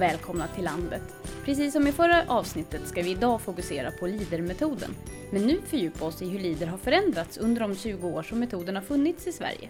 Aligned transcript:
Och 0.00 0.04
välkomna 0.04 0.46
till 0.46 0.64
landet! 0.64 1.02
Precis 1.44 1.72
som 1.72 1.86
i 1.86 1.92
förra 1.92 2.24
avsnittet 2.28 2.88
ska 2.88 3.02
vi 3.02 3.10
idag 3.10 3.40
fokusera 3.40 3.90
på 3.90 4.06
LIDER-metoden. 4.06 4.90
Men 5.32 5.46
nu 5.46 5.60
fördjupa 5.66 6.04
oss 6.04 6.22
i 6.22 6.28
hur 6.28 6.38
LIDER 6.38 6.66
har 6.66 6.78
förändrats 6.78 7.38
under 7.38 7.60
de 7.60 7.76
20 7.76 8.08
år 8.08 8.22
som 8.22 8.38
metoden 8.38 8.76
har 8.76 8.82
funnits 8.82 9.26
i 9.26 9.32
Sverige. 9.32 9.68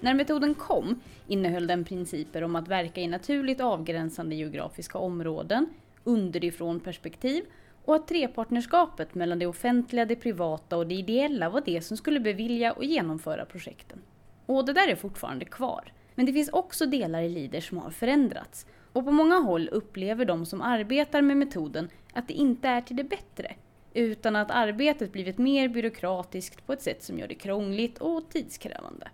När 0.00 0.14
metoden 0.14 0.54
kom 0.54 1.00
innehöll 1.28 1.66
den 1.66 1.84
principer 1.84 2.44
om 2.44 2.56
att 2.56 2.68
verka 2.68 3.00
i 3.00 3.06
naturligt 3.06 3.60
avgränsande 3.60 4.34
geografiska 4.34 4.98
områden, 4.98 5.66
underifrån 6.04 6.80
perspektiv 6.80 7.44
och 7.84 7.94
att 7.94 8.08
trepartnerskapet 8.08 9.14
mellan 9.14 9.38
det 9.38 9.46
offentliga, 9.46 10.04
det 10.04 10.16
privata 10.16 10.76
och 10.76 10.86
det 10.86 10.94
ideella 10.94 11.50
var 11.50 11.62
det 11.64 11.80
som 11.80 11.96
skulle 11.96 12.20
bevilja 12.20 12.72
och 12.72 12.84
genomföra 12.84 13.44
projekten. 13.44 13.98
Och 14.46 14.66
det 14.66 14.72
där 14.72 14.88
är 14.88 14.96
fortfarande 14.96 15.44
kvar. 15.44 15.92
Men 16.14 16.26
det 16.26 16.32
finns 16.32 16.48
också 16.48 16.86
delar 16.86 17.22
i 17.22 17.28
LIDER 17.28 17.60
som 17.60 17.78
har 17.78 17.90
förändrats. 17.90 18.66
Och 18.92 19.04
på 19.04 19.10
många 19.10 19.36
håll 19.36 19.68
upplever 19.68 20.24
de 20.24 20.46
som 20.46 20.62
arbetar 20.62 21.22
med 21.22 21.36
metoden 21.36 21.88
att 22.12 22.28
det 22.28 22.34
inte 22.34 22.68
är 22.68 22.80
till 22.80 22.96
det 22.96 23.04
bättre, 23.04 23.54
utan 23.94 24.36
att 24.36 24.50
arbetet 24.50 25.12
blivit 25.12 25.38
mer 25.38 25.68
byråkratiskt 25.68 26.66
på 26.66 26.72
ett 26.72 26.82
sätt 26.82 27.02
som 27.02 27.18
gör 27.18 27.28
det 27.28 27.34
krångligt 27.34 27.98
och 27.98 28.28
tidskrävande. 28.30 29.08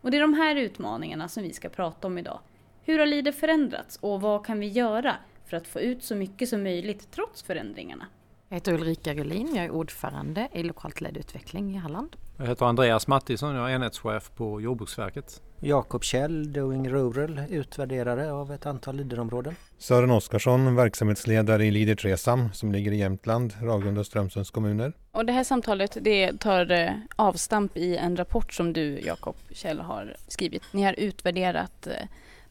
Och 0.00 0.10
det 0.10 0.16
är 0.16 0.20
de 0.20 0.34
här 0.34 0.56
utmaningarna 0.56 1.28
som 1.28 1.42
vi 1.42 1.52
ska 1.52 1.68
prata 1.68 2.06
om 2.06 2.18
idag. 2.18 2.40
Hur 2.82 2.98
har 2.98 3.06
LIDER 3.06 3.32
förändrats 3.32 3.96
och 3.96 4.20
vad 4.20 4.46
kan 4.46 4.60
vi 4.60 4.66
göra 4.66 5.16
för 5.46 5.56
att 5.56 5.66
få 5.66 5.80
ut 5.80 6.04
så 6.04 6.14
mycket 6.14 6.48
som 6.48 6.62
möjligt 6.62 7.10
trots 7.10 7.42
förändringarna? 7.42 8.06
Jag 8.48 8.56
heter 8.56 8.72
Ulrika 8.72 9.14
Rulin, 9.14 9.54
jag 9.54 9.64
är 9.64 9.70
ordförande 9.70 10.48
i 10.52 10.62
lokalt 10.62 11.00
ledd 11.00 11.16
utveckling 11.16 11.74
i 11.74 11.76
Halland. 11.76 12.16
Jag 12.38 12.46
heter 12.46 12.66
Andreas 12.66 13.06
Mattisson, 13.06 13.54
jag 13.54 13.70
är 13.70 13.74
enhetschef 13.74 14.30
på 14.34 14.60
Jordbruksverket. 14.60 15.42
Jakob 15.60 16.04
Kjell, 16.04 16.52
Doing 16.52 16.88
Rural, 16.88 17.40
utvärderare 17.50 18.32
av 18.32 18.52
ett 18.52 18.66
antal 18.66 18.96
Leaderområden. 18.96 19.54
Sören 19.78 20.10
Oskarsson, 20.10 20.76
verksamhetsledare 20.76 21.64
i 21.64 21.70
Leader 21.70 21.94
Tresam 21.94 22.52
som 22.52 22.72
ligger 22.72 22.92
i 22.92 22.96
Jämtland, 22.96 23.54
Ragunda 23.62 24.00
och 24.00 24.06
Strömsunds 24.06 24.50
kommuner. 24.50 24.92
Och 25.12 25.26
det 25.26 25.32
här 25.32 25.44
samtalet 25.44 25.96
det 26.00 26.40
tar 26.40 26.70
eh, 26.70 26.90
avstamp 27.16 27.76
i 27.76 27.96
en 27.96 28.16
rapport 28.16 28.52
som 28.52 28.72
du 28.72 29.00
Jakob 29.00 29.36
Kjell 29.50 29.80
har 29.80 30.16
skrivit. 30.28 30.62
Ni 30.72 30.82
har 30.82 30.92
utvärderat 30.92 31.88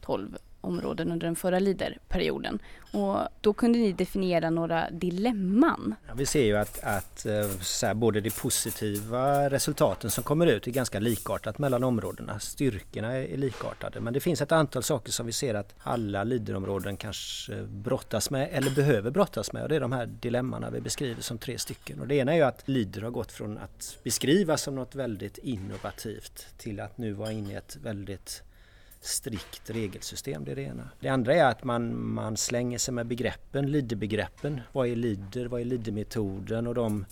12 0.00 0.34
eh, 0.34 0.47
områden 0.60 1.12
under 1.12 1.26
den 1.26 1.36
förra 1.36 1.58
LIDER-perioden. 1.58 2.58
Och 2.92 3.18
då 3.40 3.52
kunde 3.52 3.78
ni 3.78 3.92
definiera 3.92 4.50
några 4.50 4.90
dilemman. 4.90 5.94
Ja, 6.06 6.14
vi 6.16 6.26
ser 6.26 6.44
ju 6.44 6.56
att, 6.56 6.84
att 6.84 7.26
eh, 7.26 7.48
så 7.60 7.86
här, 7.86 7.94
både 7.94 8.20
de 8.20 8.30
positiva 8.30 9.50
resultaten 9.50 10.10
som 10.10 10.24
kommer 10.24 10.46
ut 10.46 10.66
är 10.66 10.70
ganska 10.70 11.00
likartat 11.00 11.58
mellan 11.58 11.84
områdena. 11.84 12.38
Styrkorna 12.38 13.12
är 13.12 13.36
likartade 13.36 14.00
men 14.00 14.12
det 14.12 14.20
finns 14.20 14.40
ett 14.40 14.52
antal 14.52 14.82
saker 14.82 15.12
som 15.12 15.26
vi 15.26 15.32
ser 15.32 15.54
att 15.54 15.74
alla 15.78 16.24
LIDER-områden 16.24 16.96
kanske 16.96 17.62
brottas 17.62 18.30
med 18.30 18.48
eller 18.52 18.70
behöver 18.70 19.10
brottas 19.10 19.52
med 19.52 19.62
och 19.62 19.68
det 19.68 19.76
är 19.76 19.80
de 19.80 19.92
här 19.92 20.06
dilemmana 20.06 20.70
vi 20.70 20.80
beskriver 20.80 21.22
som 21.22 21.38
tre 21.38 21.58
stycken. 21.58 22.00
Och 22.00 22.08
det 22.08 22.14
ena 22.14 22.32
är 22.32 22.36
ju 22.36 22.42
att 22.42 22.68
LIDER 22.68 23.02
har 23.02 23.10
gått 23.10 23.32
från 23.32 23.58
att 23.58 23.98
beskrivas 24.02 24.62
som 24.62 24.74
något 24.74 24.94
väldigt 24.94 25.38
innovativt 25.38 26.46
till 26.58 26.80
att 26.80 26.98
nu 26.98 27.12
vara 27.12 27.32
inne 27.32 27.52
i 27.52 27.56
ett 27.56 27.76
väldigt 27.82 28.42
strikt 29.00 29.70
regelsystem. 29.70 30.44
Det 30.44 30.50
är 30.50 30.56
det 30.56 30.62
ena. 30.62 30.90
Det 31.00 31.08
andra 31.08 31.34
är 31.34 31.44
att 31.44 31.64
man, 31.64 32.04
man 32.04 32.36
slänger 32.36 32.78
sig 32.78 32.94
med 32.94 33.06
begreppen, 33.06 33.72
LIDER-begreppen. 33.72 34.60
Vad 34.72 34.88
är 34.88 34.96
LIDER? 34.96 35.46
Vad 35.46 35.60
är 35.60 35.64
LIDER-metoden? 35.64 36.66
Och 36.66 36.74
de 36.74 37.04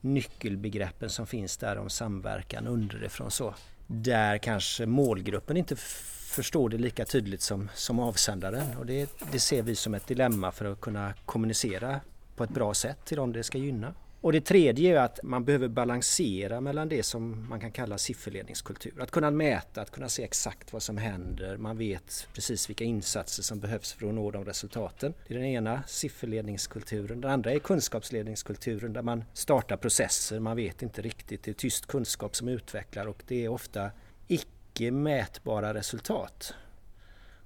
nyckelbegreppen 0.00 1.10
som 1.10 1.26
finns 1.26 1.56
där 1.56 1.78
om 1.78 1.90
samverkan 1.90 2.66
underifrån 2.66 3.30
så. 3.30 3.54
Där 3.86 4.38
kanske 4.38 4.86
målgruppen 4.86 5.56
inte 5.56 5.76
förstår 5.76 6.68
det 6.68 6.78
lika 6.78 7.04
tydligt 7.04 7.42
som, 7.42 7.70
som 7.74 7.98
avsändaren 7.98 8.76
och 8.76 8.86
det, 8.86 9.10
det 9.32 9.40
ser 9.40 9.62
vi 9.62 9.74
som 9.74 9.94
ett 9.94 10.06
dilemma 10.06 10.52
för 10.52 10.64
att 10.64 10.80
kunna 10.80 11.14
kommunicera 11.26 12.00
på 12.36 12.44
ett 12.44 12.50
bra 12.50 12.74
sätt 12.74 13.04
till 13.04 13.16
dem 13.16 13.32
det 13.32 13.42
ska 13.42 13.58
gynna. 13.58 13.94
Och 14.26 14.32
det 14.32 14.40
tredje 14.40 14.98
är 14.98 15.04
att 15.04 15.20
man 15.22 15.44
behöver 15.44 15.68
balansera 15.68 16.60
mellan 16.60 16.88
det 16.88 17.02
som 17.02 17.48
man 17.48 17.60
kan 17.60 17.72
kalla 17.72 17.98
sifferledningskultur. 17.98 19.02
Att 19.02 19.10
kunna 19.10 19.30
mäta, 19.30 19.80
att 19.80 19.90
kunna 19.90 20.08
se 20.08 20.24
exakt 20.24 20.72
vad 20.72 20.82
som 20.82 20.98
händer. 20.98 21.56
Man 21.56 21.78
vet 21.78 22.28
precis 22.32 22.68
vilka 22.70 22.84
insatser 22.84 23.42
som 23.42 23.60
behövs 23.60 23.92
för 23.92 24.08
att 24.08 24.14
nå 24.14 24.30
de 24.30 24.44
resultaten. 24.44 25.14
Det 25.26 25.34
är 25.34 25.38
den 25.38 25.46
ena 25.46 25.82
sifferledningskulturen. 25.86 27.20
Den 27.20 27.30
andra 27.30 27.52
är 27.52 27.58
kunskapsledningskulturen 27.58 28.92
där 28.92 29.02
man 29.02 29.24
startar 29.32 29.76
processer. 29.76 30.40
Man 30.40 30.56
vet 30.56 30.82
inte 30.82 31.02
riktigt. 31.02 31.42
Det 31.42 31.50
är 31.50 31.54
tyst 31.54 31.86
kunskap 31.86 32.36
som 32.36 32.48
utvecklar 32.48 33.06
och 33.06 33.22
det 33.26 33.44
är 33.44 33.48
ofta 33.48 33.90
icke 34.26 34.90
mätbara 34.90 35.74
resultat. 35.74 36.54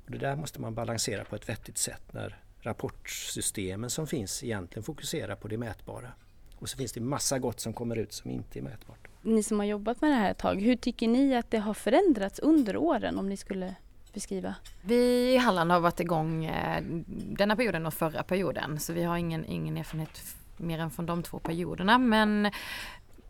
Och 0.05 0.11
det 0.11 0.19
där 0.19 0.37
måste 0.37 0.61
man 0.61 0.75
balansera 0.75 1.25
på 1.25 1.37
ett 1.37 1.49
vettigt 1.49 1.79
sätt 1.79 2.13
när 2.13 2.39
rapportsystemen 2.61 3.91
som 3.91 4.07
finns 4.07 4.45
egentligen 4.45 4.83
fokuserar 4.83 5.37
på 5.37 5.49
det 5.49 5.59
mätbara. 5.59 6.13
Och 6.61 6.69
så 6.69 6.77
finns 6.77 6.93
det 6.93 7.01
massa 7.01 7.39
gott 7.39 7.61
som 7.61 7.73
kommer 7.73 7.97
ut 7.97 8.13
som 8.13 8.31
inte 8.31 8.59
är 8.59 8.63
mätbart. 8.63 9.09
Ni 9.23 9.43
som 9.43 9.59
har 9.59 9.67
jobbat 9.67 10.01
med 10.01 10.11
det 10.11 10.15
här 10.15 10.31
ett 10.31 10.39
tag, 10.39 10.61
hur 10.61 10.77
tycker 10.77 11.09
ni 11.09 11.35
att 11.35 11.51
det 11.51 11.59
har 11.59 11.75
förändrats 11.75 12.39
under 12.39 12.77
åren 12.77 13.19
om 13.19 13.29
ni 13.29 13.37
skulle 13.37 13.75
beskriva? 14.13 14.55
Vi 14.83 15.33
i 15.35 15.37
Halland 15.37 15.73
har 15.73 15.81
varit 15.81 16.01
igång 16.01 16.45
eh, 16.45 16.83
denna 17.07 17.57
perioden 17.57 17.87
och 17.87 17.95
förra 17.95 18.23
perioden 18.23 18.81
så 18.81 18.93
vi 18.93 19.03
har 19.03 19.17
ingen, 19.17 19.45
ingen 19.45 19.77
erfarenhet 19.77 20.23
mer 20.57 20.79
än 20.79 20.91
från 20.91 21.07
de 21.07 21.23
två 21.23 21.39
perioderna 21.39 21.99
men 21.99 22.51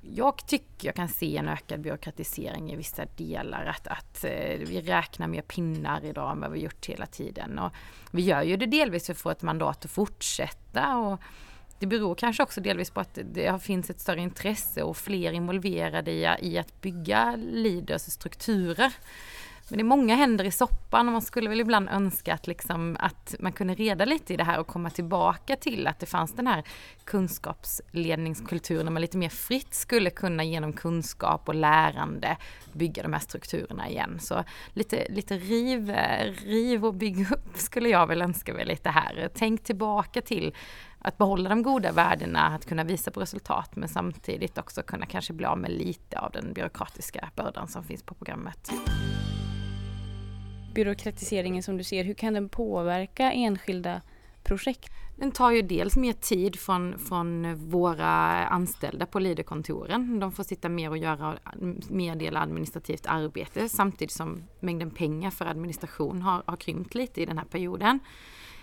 jag 0.01 0.47
tycker 0.47 0.89
jag 0.89 0.95
kan 0.95 1.09
se 1.09 1.37
en 1.37 1.49
ökad 1.49 1.81
byråkratisering 1.81 2.73
i 2.73 2.77
vissa 2.77 3.05
delar. 3.17 3.65
Att, 3.65 3.87
att 3.87 4.25
eh, 4.25 4.59
vi 4.59 4.81
räknar 4.81 5.27
mer 5.27 5.43
pinnar 5.43 6.05
idag 6.05 6.33
än 6.33 6.41
vad 6.41 6.51
vi 6.51 6.61
gjort 6.61 6.87
hela 6.87 7.07
tiden. 7.07 7.59
Och 7.59 7.73
vi 8.11 8.23
gör 8.23 8.43
ju 8.43 8.57
det 8.57 8.67
delvis 8.67 9.07
för 9.07 9.13
att 9.13 9.19
få 9.19 9.31
ett 9.31 9.43
mandat 9.43 9.85
att 9.85 9.91
fortsätta. 9.91 10.97
Och 10.97 11.21
det 11.81 11.87
beror 11.87 12.15
kanske 12.15 12.43
också 12.43 12.61
delvis 12.61 12.91
på 12.91 13.01
att 13.01 13.19
det 13.25 13.63
finns 13.63 13.91
ett 13.91 14.01
större 14.01 14.21
intresse 14.21 14.83
och 14.83 14.97
fler 14.97 15.33
involverade 15.33 16.11
i, 16.11 16.29
i 16.41 16.59
att 16.59 16.81
bygga 16.81 17.37
Leaders 17.37 18.03
strukturer. 18.03 18.93
Men 19.71 19.79
det 19.79 19.83
är 19.83 19.85
många 19.85 20.15
händer 20.15 20.45
i 20.45 20.51
soppan 20.51 21.07
och 21.07 21.13
man 21.13 21.23
skulle 21.23 21.49
väl 21.49 21.61
ibland 21.61 21.89
önska 21.89 22.35
att, 22.35 22.47
liksom, 22.47 22.97
att 23.01 23.35
man 23.39 23.53
kunde 23.53 23.75
reda 23.75 24.05
lite 24.05 24.35
i 24.35 24.37
det 24.37 24.45
här 24.45 24.61
och 24.61 24.67
komma 24.67 24.91
tillbaka 24.91 25.57
till 25.57 25.87
att 25.87 25.99
det 25.99 26.07
fanns 26.07 26.33
den 26.33 26.47
här 26.47 26.65
kunskapsledningskulturen 27.05 28.87
där 28.87 28.93
man 28.93 29.03
lite 29.03 29.19
mer 29.19 29.29
fritt 29.29 29.75
skulle 29.75 30.11
kunna 30.11 30.45
genom 30.45 30.73
kunskap 30.73 31.49
och 31.49 31.55
lärande 31.55 32.37
bygga 32.73 33.03
de 33.03 33.13
här 33.13 33.21
strukturerna 33.21 33.89
igen. 33.89 34.19
Så 34.21 34.45
lite, 34.73 35.07
lite 35.09 35.39
riv, 35.39 35.95
riv 36.45 36.87
och 36.87 36.95
bygg 36.95 37.33
upp 37.33 37.57
skulle 37.57 37.89
jag 37.89 38.07
väl 38.07 38.23
önska 38.23 38.55
mig 38.55 38.65
lite 38.65 38.89
här. 38.89 39.31
Tänk 39.35 39.65
tillbaka 39.65 40.23
till 40.23 40.55
att 41.03 41.19
behålla 41.19 41.49
de 41.49 41.63
goda 41.63 41.93
värdena, 41.93 42.47
att 42.47 42.67
kunna 42.67 42.85
visa 42.85 43.11
på 43.11 43.21
resultat 43.21 43.77
men 43.77 43.89
samtidigt 43.89 44.59
också 44.59 44.83
kunna 44.83 45.07
kanske 45.07 45.33
bli 45.33 45.47
av 45.47 45.59
med 45.59 45.71
lite 45.71 46.19
av 46.19 46.33
den 46.33 46.53
byråkratiska 46.53 47.31
bördan 47.37 47.69
som 47.69 47.85
finns 47.85 48.03
på 48.03 48.15
programmet. 48.15 48.71
Byråkratiseringen 50.75 51.63
som 51.63 51.77
du 51.77 51.85
ser, 51.85 52.05
hur 52.05 52.15
kan 52.15 52.35
den 52.35 52.49
påverka 52.49 53.33
enskilda 53.33 54.01
projekt? 54.43 54.93
Den 55.17 55.33
tar 55.33 55.51
ju 55.51 55.63
dels 55.63 55.97
mer 55.97 56.13
tid 56.13 56.59
från, 56.59 56.99
från 56.99 57.57
våra 57.71 58.47
anställda 58.47 59.07
på 59.07 59.19
Leaderkontoren. 59.19 60.21
De 60.21 60.33
får 60.33 60.45
sitta 60.45 60.69
mer 60.69 60.91
och 60.91 60.99
göra 60.99 61.39
mer 61.89 62.17
del 62.17 62.37
administrativt 62.37 63.07
arbete 63.07 63.69
samtidigt 63.69 64.13
som 64.13 64.43
mängden 64.61 64.91
pengar 64.91 65.31
för 65.31 65.47
administration 65.47 66.23
har, 66.23 66.43
har 66.47 66.57
krympt 66.57 66.95
lite 66.95 67.23
i 67.23 67.27
den 67.27 67.39
här 67.39 67.45
perioden 67.45 68.01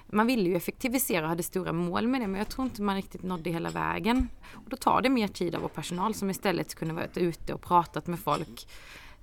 man 0.07 0.27
ville 0.27 0.50
ju 0.50 0.56
effektivisera 0.56 1.21
och 1.24 1.30
hade 1.30 1.44
stora 1.44 1.74
mål 1.74 2.07
med 2.07 2.21
det 2.21 2.27
men 2.27 2.38
jag 2.38 2.50
tror 2.50 2.65
inte 2.65 2.81
man 2.81 2.95
riktigt 2.95 3.24
nådde 3.24 3.50
hela 3.50 3.69
vägen. 3.69 4.30
Och 4.54 4.69
då 4.69 4.77
tar 4.77 5.01
det 5.01 5.09
mer 5.09 5.27
tid 5.27 5.56
av 5.56 5.62
vår 5.62 5.69
personal 5.69 6.13
som 6.13 6.30
istället 6.30 6.75
kunde 6.75 6.94
varit 6.94 7.18
ute 7.18 7.54
och 7.54 7.62
pratat 7.62 8.07
med 8.07 8.19
folk, 8.19 8.68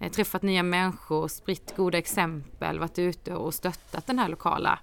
eh, 0.01 0.11
träffat 0.11 0.43
nya 0.43 0.63
människor, 0.63 1.29
spritt 1.29 1.77
goda 1.77 1.99
exempel, 1.99 2.79
varit 2.79 2.99
ute 2.99 3.35
och 3.35 3.55
stöttat 3.55 4.07
det 4.07 4.17
här 4.17 4.29
lokala 4.29 4.79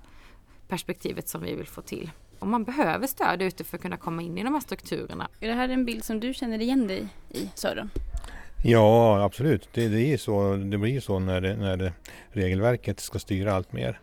perspektivet 0.67 1.29
som 1.29 1.41
vi 1.41 1.55
vill 1.55 1.67
få 1.67 1.81
till. 1.81 2.11
Och 2.39 2.47
man 2.47 2.63
behöver 2.63 3.07
stöd 3.07 3.41
ute 3.41 3.63
för 3.63 3.77
att 3.77 3.81
kunna 3.81 3.97
komma 3.97 4.21
in 4.21 4.37
i 4.37 4.43
de 4.43 4.53
här 4.53 4.61
strukturerna. 4.61 5.27
Är 5.39 5.47
det 5.47 5.53
här 5.53 5.69
en 5.69 5.85
bild 5.85 6.03
som 6.03 6.19
du 6.19 6.33
känner 6.33 6.61
igen 6.61 6.87
dig 6.87 7.07
i, 7.29 7.49
Sören? 7.55 7.89
Ja, 8.63 9.23
absolut. 9.23 9.69
Det, 9.73 9.87
det, 9.87 10.13
är 10.13 10.17
så, 10.17 10.55
det 10.55 10.77
blir 10.77 10.91
ju 10.91 11.01
så 11.01 11.19
när, 11.19 11.41
det, 11.41 11.55
när 11.55 11.77
det, 11.77 11.93
regelverket 12.29 12.99
ska 12.99 13.19
styra 13.19 13.53
allt 13.53 13.73
mer. 13.73 13.99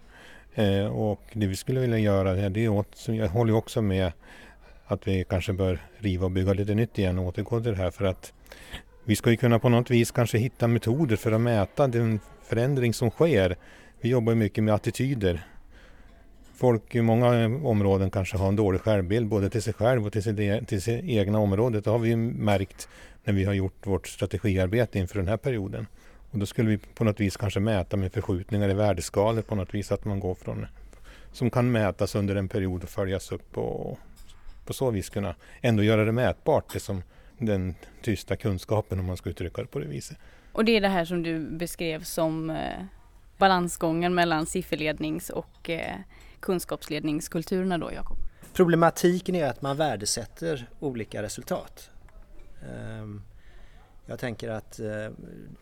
Eh, 0.59 0.87
och 0.87 1.21
det 1.33 1.47
vi 1.47 1.57
skulle 1.57 1.81
vilja 1.81 1.99
göra 1.99 2.49
det 2.49 2.65
är 2.65 2.69
åt, 2.69 3.09
jag 3.09 3.29
håller 3.29 3.55
också 3.55 3.83
med 3.83 4.13
att 4.87 5.09
vi 5.09 5.25
kanske 5.29 5.53
bör 5.53 5.79
riva 5.99 6.25
och 6.25 6.31
bygga 6.31 6.53
lite 6.53 6.75
nytt 6.75 6.99
igen 6.99 7.19
och 7.19 7.27
återgå 7.27 7.61
till 7.61 7.71
det 7.71 7.77
här 7.79 7.91
för 7.91 8.05
att 8.05 8.33
vi 9.05 9.17
ska 9.17 9.31
ju 9.31 9.37
kunna 9.37 9.59
på 9.59 9.69
något 9.69 9.91
vis 9.91 10.11
kanske 10.11 10.39
hitta 10.39 10.67
metoder 10.67 11.17
för 11.17 11.33
att 11.33 11.41
mäta 11.41 11.87
den 11.87 12.21
förändring 12.43 12.95
som 12.95 13.11
sker. 13.11 13.57
Vi 14.01 14.09
jobbar 14.09 14.35
mycket 14.35 14.65
med 14.65 14.75
attityder. 14.75 15.47
Folk 16.55 16.95
i 16.95 17.03
många 17.03 17.47
områden 17.47 18.11
kanske 18.11 18.37
har 18.37 18.49
en 18.49 18.57
dålig 18.57 18.81
självbild 18.81 19.29
både 19.29 19.51
till 19.51 19.63
sig 19.63 19.73
själv 19.73 20.07
och 20.07 20.13
till 20.13 20.23
sitt, 20.23 20.39
e- 20.39 20.65
till 20.67 20.83
sitt 20.83 21.05
egna 21.05 21.39
område. 21.39 21.81
Det 21.81 21.91
har 21.91 21.99
vi 21.99 22.17
märkt 22.17 22.89
när 23.25 23.35
vi 23.35 23.45
har 23.45 23.55
gjort 23.55 23.87
vårt 23.87 24.09
strategiarbete 24.09 24.99
inför 24.99 25.19
den 25.19 25.29
här 25.29 25.37
perioden. 25.37 25.87
Och 26.31 26.39
då 26.39 26.47
skulle 26.47 26.69
vi 26.69 26.79
på 26.79 27.05
något 27.05 27.21
vis 27.21 27.37
kanske 27.37 27.61
mäta 27.61 27.97
med 27.97 28.13
förskjutningar 28.13 28.69
i 28.69 28.75
värdeskalor 28.75 29.43
på 29.43 29.55
något 29.55 29.75
vis, 29.75 29.93
att 29.93 30.05
man 30.05 30.21
går 30.21 30.35
från 30.35 30.67
som 31.33 31.51
kan 31.51 31.73
mätas 31.73 32.15
under 32.15 32.37
en 32.37 32.49
period 32.49 32.83
och 32.83 32.89
följas 32.89 33.33
upp 33.33 33.59
och 33.59 33.99
på 34.65 34.73
så 34.73 34.91
vis 34.91 35.09
kunna 35.09 35.35
ändå 35.61 35.83
göra 35.83 36.05
det 36.05 36.13
mätbart, 36.13 36.73
det 36.73 36.81
som 36.81 37.03
den 37.39 37.75
tysta 38.03 38.37
kunskapen 38.37 39.01
om 39.01 39.07
man 39.07 39.17
ska 39.17 39.31
uttrycka 39.31 39.63
det 39.63 39.69
på 39.69 39.79
det 39.79 39.87
viset. 39.87 40.19
Och 40.53 40.65
det 40.65 40.77
är 40.77 40.81
det 40.81 40.89
här 40.89 41.05
som 41.05 41.23
du 41.23 41.39
beskrev 41.39 42.03
som 42.03 42.51
eh, 42.51 42.85
balansgången 43.39 44.15
mellan 44.15 44.47
sifferlednings 44.47 45.31
och 45.31 45.71
eh, 45.71 45.97
kunskapsledningskulturerna 46.41 47.79
då, 47.79 47.93
Jakob? 47.93 48.17
Problematiken 48.53 49.35
är 49.35 49.47
att 49.47 49.63
man 49.63 49.77
värdesätter 49.77 50.67
olika 50.81 51.23
resultat. 51.23 51.91
Um, 53.01 53.23
jag 54.09 54.19
tänker 54.19 54.51
att 54.51 54.81
eh, 54.81 55.09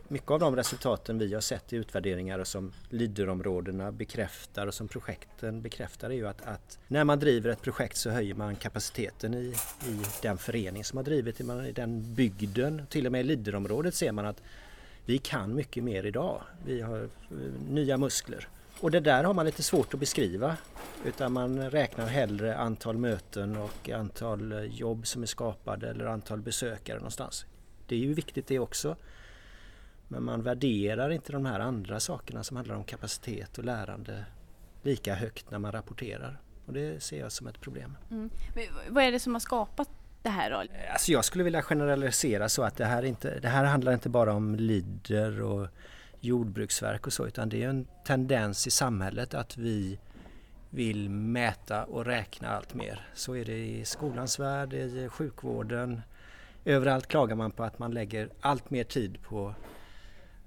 mycket 0.08 0.31
av 0.31 0.40
de 0.40 0.56
resultaten 0.56 1.19
vi 1.19 1.34
har 1.34 1.40
sett 1.40 1.72
i 1.72 1.76
utvärderingar 1.76 2.38
och 2.38 2.46
som 2.46 2.72
Leaderområdena 2.90 3.93
bekräftar 3.93 4.66
och 4.66 4.75
som 4.75 4.88
projekten 4.88 5.62
bekräftar 5.62 6.10
är 6.10 6.14
ju 6.14 6.28
att, 6.28 6.43
att, 6.43 6.78
när 6.88 7.04
man 7.04 7.19
driver 7.19 7.50
ett 7.50 7.62
projekt 7.62 7.96
så 7.96 8.10
höjer 8.10 8.34
man 8.34 8.56
kapaciteten 8.56 9.34
i, 9.34 9.54
i 9.87 10.00
den 10.22 10.38
förening 10.38 10.84
som 10.84 10.96
har 10.96 11.04
drivit 11.04 11.40
i 11.40 11.72
den 11.75 12.14
bygden. 12.14 12.82
Till 12.88 13.06
och 13.06 13.12
med 13.12 13.20
i 13.20 13.25
Leaderområdet 13.25 13.94
ser 13.94 14.12
man 14.12 14.26
att 14.26 14.43
vi 15.04 15.19
kan 15.19 15.54
mycket 15.54 15.84
mer 15.84 16.06
idag. 16.06 16.43
Vi 16.64 16.81
har 16.81 17.02
eh, 17.02 17.08
nya 17.69 17.96
muskler. 17.96 18.48
Och 18.81 18.90
det 18.90 19.00
där 19.00 19.25
har 19.25 19.34
man 19.34 19.46
lite 19.46 19.62
svårt 19.62 19.94
att 19.94 20.00
beskriva 20.00 20.56
utan 21.04 21.32
man 21.32 21.70
räknar 21.70 22.06
hellre 22.06 22.56
antal 22.56 22.96
möten 22.96 23.56
och 23.56 23.90
antal 23.90 24.52
eh, 24.52 24.60
jobb 24.60 25.06
som 25.06 25.22
är 25.22 25.26
skapade 25.26 25.88
eller 25.88 26.06
antal 26.06 26.40
besökare 26.40 26.96
någonstans. 26.96 27.46
Det 27.87 27.94
är 27.94 27.99
ju 27.99 28.15
viktigt 28.15 28.47
det 28.47 28.59
också. 28.59 28.97
Men 30.09 30.23
man 30.23 30.43
värderar 30.43 31.11
inte 31.11 31.33
de 31.33 31.47
här 31.47 31.61
andra 31.61 32.00
sakerna 32.00 32.44
som 32.44 32.56
handlar 32.56 32.75
om 32.75 32.85
kapacitet 32.85 33.59
och 33.59 33.65
lärande 33.65 34.25
lika 34.83 35.15
högt 35.15 35.50
när 35.50 35.59
man 35.59 35.73
rapporterar. 35.73 36.41
Och 36.67 36.73
det 36.73 37.03
ser 37.03 37.21
jag 37.21 37.33
som 37.33 37.47
ett 37.47 37.61
problem. 37.61 37.97
Mm. 38.11 38.31
vad 38.88 39.05
är 39.05 39.12
det 39.12 39.21
som 39.21 39.35
har 39.35 39.41
skapat 39.41 39.88
det 40.23 40.31
här 40.31 40.50
då? 40.50 40.62
Alltså 40.93 41.12
jag 41.12 41.25
skulle 41.25 41.44
vilja 41.44 41.62
generalisera 41.62 42.49
så 42.49 42.62
att 42.62 42.77
det 42.77 42.85
här, 42.85 43.03
inte, 43.03 43.41
det 43.41 43.49
här 43.49 43.65
handlar 43.65 43.93
inte 43.93 44.09
bara 44.09 44.32
om 44.32 44.55
lider 44.55 45.43
och 45.43 45.69
jordbruksverk 46.21 47.06
och 47.06 47.12
så 47.12 47.27
utan 47.27 47.49
det 47.49 47.62
är 47.62 47.69
en 47.69 47.87
tendens 48.06 48.67
i 48.67 48.71
samhället 48.71 49.35
att 49.35 49.56
vi 49.56 49.99
vill 50.71 51.11
mäta 51.11 51.85
och 51.85 52.05
räkna 52.05 52.49
allt 52.49 52.75
mer. 52.75 53.09
Så 53.15 53.37
är 53.37 53.44
det 53.44 53.59
i 53.59 53.85
skolans 53.85 54.39
värld, 54.39 54.75
i 54.75 55.09
sjukvården, 55.09 56.03
Överallt 56.67 57.07
klagar 57.07 57.37
man 57.37 57.51
på 57.51 57.65
att 57.65 57.79
man 57.79 57.91
lägger 57.91 58.31
allt 58.41 58.71
mer 58.71 58.85
tid 58.85 59.23
på 59.23 59.55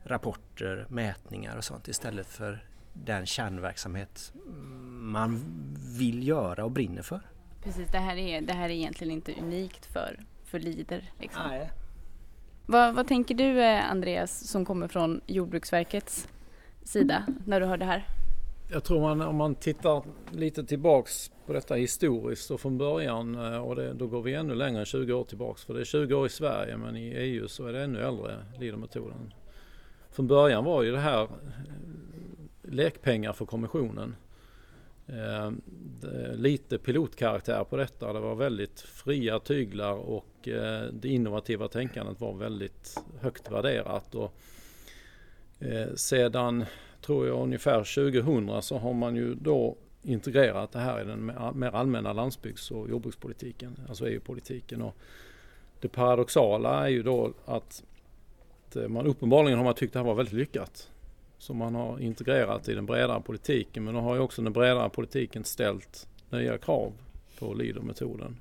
rapporter, 0.04 0.86
mätningar 0.90 1.58
och 1.58 1.64
sånt 1.64 1.88
istället 1.88 2.28
för 2.28 2.66
den 2.94 3.26
kärnverksamhet 3.26 4.34
man 4.90 5.44
vill 5.98 6.28
göra 6.28 6.66
och 6.66 6.72
brinner 6.72 7.02
för. 7.02 7.22
Precis, 7.64 7.92
det 7.92 7.98
här 7.98 8.16
är, 8.16 8.42
det 8.42 8.54
här 8.54 8.70
är 8.70 8.74
egentligen 8.74 9.14
inte 9.14 9.34
unikt 9.34 9.86
för, 9.86 10.20
för 10.44 10.60
Lider. 10.60 11.12
Liksom. 11.20 11.42
Nej. 11.48 11.72
Vad, 12.66 12.96
vad 12.96 13.08
tänker 13.08 13.36
du 13.36 13.62
eh, 13.62 13.92
Andreas 13.92 14.48
som 14.48 14.66
kommer 14.66 14.88
från 14.88 15.22
Jordbruksverkets 15.26 16.28
sida 16.84 17.26
när 17.46 17.60
du 17.60 17.66
hör 17.66 17.78
det 17.78 17.86
här? 17.86 18.08
Jag 18.72 18.84
tror 18.84 19.02
man 19.02 19.22
om 19.22 19.36
man 19.36 19.56
tittar 19.56 20.04
lite 20.32 20.64
tillbaks 20.64 21.32
på 21.46 21.54
detta 21.54 21.76
historiskt 21.76 22.52
och 22.52 22.62
från 22.62 22.78
början 22.78 23.36
eh, 23.36 23.58
och 23.58 23.76
det, 23.76 23.94
då 23.94 24.08
går 24.08 24.22
vi 24.22 24.34
ännu 24.34 24.56
längre 24.56 24.80
än 24.80 24.86
20 24.86 25.14
år 25.14 25.24
tillbaks. 25.24 25.66
För 25.66 25.74
det 25.74 25.80
är 25.80 25.86
20 25.86 26.16
år 26.16 26.26
i 26.26 26.30
Sverige 26.30 26.78
men 26.78 26.96
i 26.96 27.08
EU 27.08 27.48
så 27.48 27.66
är 27.68 27.74
det 27.74 27.84
ännu 27.84 28.02
äldre, 28.02 28.46
Leadermetoden. 28.60 29.34
Från 30.12 30.28
början 30.28 30.64
var 30.64 30.84
ju 30.84 30.92
det 30.92 31.00
här 31.00 31.22
eh, 31.22 31.30
lekpengar 32.62 33.34
för 33.34 33.46
kommissionen. 33.46 34.16
Eh, 35.08 35.52
lite 36.34 36.78
pilotkaraktär 36.78 37.64
på 37.64 37.78
detta. 37.78 38.14
Det 38.14 38.20
var 38.20 38.36
väldigt 38.36 38.80
fria 38.80 39.40
tyglar 39.40 39.94
och 39.94 40.48
eh, 40.48 40.84
det 40.94 41.08
innovativa 41.08 41.68
tänkandet 41.68 42.20
var 42.20 42.34
väldigt 42.34 43.02
högt 43.20 43.52
värderat. 43.52 44.16
Och, 44.16 44.34
eh, 45.60 45.94
sedan 45.96 46.66
tror 47.02 47.28
jag 47.28 47.44
ungefär 47.44 48.12
2000 48.12 48.62
så 48.62 48.78
har 48.78 48.94
man 48.94 49.16
ju 49.16 49.36
då 49.36 49.76
integrerat 50.04 50.72
det 50.72 50.80
här 50.80 51.02
i 51.02 51.06
den 51.06 51.26
mer 51.54 51.76
allmänna 51.76 52.14
landsbygds 52.14 52.72
och 52.72 52.90
jordbrukspolitiken, 52.90 53.80
alltså 53.90 54.10
EU-politiken. 54.10 54.82
Och 54.82 54.96
det 55.80 55.88
paradoxala 55.88 56.86
är 56.86 56.90
ju 56.90 57.04
då 57.04 57.34
att 57.46 57.84
eh, 58.76 58.88
man 58.88 59.06
uppenbarligen 59.06 59.58
har 59.58 59.66
man 59.66 59.74
tyckt 59.76 59.94
det 59.94 60.00
här 60.00 60.06
var 60.06 60.16
väldigt 60.16 60.34
lyckat. 60.34 60.90
Så 61.38 61.54
man 61.54 61.76
har 61.76 62.00
integrerat 62.00 62.70
i 62.70 62.74
den 62.74 62.86
bredare 62.86 63.22
politiken 63.22 63.84
men 63.84 63.94
då 63.94 64.00
har 64.00 64.16
ju 64.16 64.22
också 64.22 64.42
den 64.42 64.54
bredare 64.54 64.90
politiken 64.90 65.44
ställt 65.44 66.08
nya 66.30 66.58
krav 66.58 66.94
på 67.40 67.54
Leader-metoden. 67.54 68.38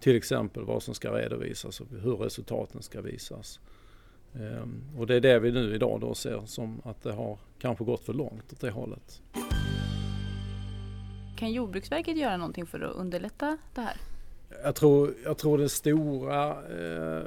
Till 0.00 0.16
exempel 0.16 0.64
vad 0.64 0.82
som 0.82 0.94
ska 0.94 1.18
redovisas 1.18 1.80
och 1.80 1.86
hur 2.02 2.16
resultaten 2.16 2.82
ska 2.82 3.00
visas. 3.00 3.60
Ehm, 4.34 4.82
och 4.98 5.06
det 5.06 5.14
är 5.14 5.20
det 5.20 5.38
vi 5.38 5.52
nu 5.52 5.74
idag 5.74 6.00
då 6.00 6.14
ser 6.14 6.42
som 6.46 6.82
att 6.84 7.02
det 7.02 7.12
har 7.12 7.38
kanske 7.58 7.84
gått 7.84 8.00
för 8.00 8.12
långt 8.12 8.52
åt 8.52 8.60
det 8.60 8.70
hållet. 8.70 9.22
Kan 11.36 11.52
Jordbruksverket 11.52 12.16
göra 12.16 12.36
någonting 12.36 12.66
för 12.66 12.80
att 12.80 12.96
underlätta 12.96 13.58
det 13.74 13.80
här? 13.80 13.96
Jag 14.62 14.74
tror, 14.74 15.14
jag 15.24 15.38
tror 15.38 15.58
det 15.58 15.68
stora 15.68 16.50
eh, 16.50 17.22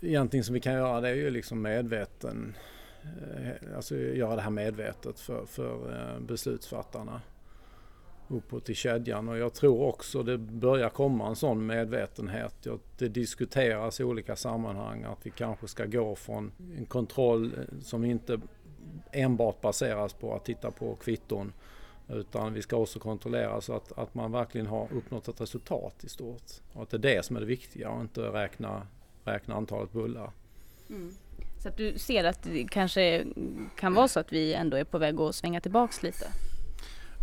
egentligen 0.00 0.44
som 0.44 0.54
vi 0.54 0.60
kan 0.60 0.72
göra 0.72 1.00
det 1.00 1.08
är 1.08 1.14
ju 1.14 1.30
liksom 1.30 1.62
medveten, 1.62 2.54
eh, 3.02 3.76
alltså 3.76 3.96
göra 3.96 4.36
det 4.36 4.42
här 4.42 4.50
medvetet 4.50 5.20
för, 5.20 5.46
för 5.46 5.92
eh, 5.92 6.20
beslutsfattarna 6.20 7.20
uppåt 8.32 8.70
i 8.70 8.74
kedjan 8.74 9.28
och 9.28 9.38
jag 9.38 9.54
tror 9.54 9.82
också 9.82 10.22
det 10.22 10.38
börjar 10.38 10.88
komma 10.88 11.28
en 11.28 11.36
sån 11.36 11.66
medvetenhet. 11.66 12.66
Det 12.98 13.08
diskuteras 13.08 14.00
i 14.00 14.04
olika 14.04 14.36
sammanhang 14.36 15.04
att 15.04 15.18
vi 15.22 15.30
kanske 15.30 15.68
ska 15.68 15.86
gå 15.86 16.14
från 16.14 16.52
en 16.78 16.86
kontroll 16.86 17.52
eh, 17.58 17.78
som 17.80 18.04
inte 18.04 18.40
enbart 19.12 19.60
baseras 19.60 20.12
på 20.12 20.34
att 20.34 20.44
titta 20.44 20.70
på 20.70 20.94
kvitton 20.94 21.52
utan 22.08 22.52
vi 22.52 22.62
ska 22.62 22.76
också 22.76 22.98
kontrollera 22.98 23.60
så 23.60 23.72
att, 23.72 23.92
att 23.98 24.14
man 24.14 24.32
verkligen 24.32 24.66
har 24.66 24.88
uppnått 24.92 25.28
ett 25.28 25.40
resultat 25.40 26.04
i 26.04 26.08
stort. 26.08 26.42
Och 26.72 26.82
att 26.82 26.90
det 26.90 26.96
är 26.96 27.14
det 27.16 27.24
som 27.24 27.36
är 27.36 27.40
det 27.40 27.46
viktiga 27.46 27.90
och 27.90 28.00
inte 28.00 28.20
räkna, 28.20 28.86
räkna 29.24 29.54
antalet 29.54 29.92
bullar. 29.92 30.30
Mm. 30.90 31.14
Så 31.62 31.68
att 31.68 31.76
du 31.76 31.98
ser 31.98 32.24
att 32.24 32.42
det 32.42 32.66
kanske 32.70 33.24
kan 33.76 33.94
vara 33.94 34.08
så 34.08 34.20
att 34.20 34.32
vi 34.32 34.54
ändå 34.54 34.76
är 34.76 34.84
på 34.84 34.98
väg 34.98 35.20
att 35.20 35.34
svänga 35.34 35.60
tillbaks 35.60 36.02
lite? 36.02 36.26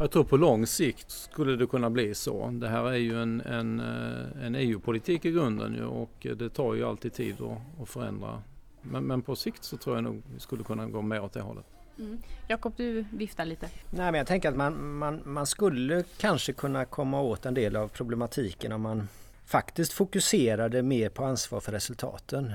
Jag 0.01 0.12
tror 0.12 0.24
på 0.24 0.38
lång 0.38 0.68
sikt 0.68 1.12
skulle 1.12 1.56
det 1.56 1.68
kunna 1.68 1.89
bli 1.89 2.15
så. 2.15 2.50
Det 2.50 2.68
här 2.68 2.86
är 2.86 2.96
ju 2.96 3.22
en, 3.22 3.41
en, 3.41 3.79
eh, 3.79 4.46
en 4.46 4.56
EU-politik 4.56 5.25
i 5.25 5.32
grunden 5.32 5.74
ju 5.74 5.86
och 5.86 6.27
det 6.38 6.50
tar 6.50 6.74
ju 6.74 6.84
alltid 6.84 7.13
tid 7.13 7.36
att, 7.41 7.82
att 7.82 7.89
förändra. 7.89 8.44
Men, 8.82 9.03
men, 9.03 9.22
på 9.22 9.36
sikt 9.36 9.63
så 9.63 9.77
tror 9.77 9.96
jag 9.96 10.03
nog 10.03 10.22
vi 10.34 10.39
skulle 10.39 10.63
kunna 10.63 10.86
gå 10.86 11.01
mer 11.01 11.22
åt 11.22 11.34
det 11.34 11.41
hållet. 11.41 11.65
Mm. 11.98 12.22
Jakob, 12.48 12.74
du 12.77 13.06
viftar 13.13 13.46
lite. 13.46 13.70
Nej, 13.89 14.12
men 14.12 14.13
jag 14.13 14.27
tänker 14.27 14.50
att 14.50 14.56
man, 14.56 14.98
man, 14.98 15.22
man 15.25 15.48
skulle 15.48 16.03
kanske 16.18 16.53
kunna 16.53 16.86
komma 16.86 17.22
åt 17.22 17.46
en 17.46 17.53
del 17.53 17.75
av 17.75 17.88
problematiken 17.88 18.72
om 18.72 18.82
man 18.82 19.08
faktiskt 19.46 19.94
fokuserade 19.94 20.84
mer 20.84 21.10
på 21.10 21.25
ansvar 21.25 21.60
för 21.60 21.72
resultaten. 21.72 22.53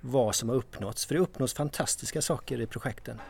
Vad 0.00 0.34
som 0.34 0.48
har 0.48 0.56
uppnåtts. 0.56 1.06
För 1.06 1.14
det 1.14 1.20
uppnås 1.20 1.54
fantastiska 1.54 2.22
saker 2.22 2.60
i 2.60 2.66
projekten. 2.66 3.20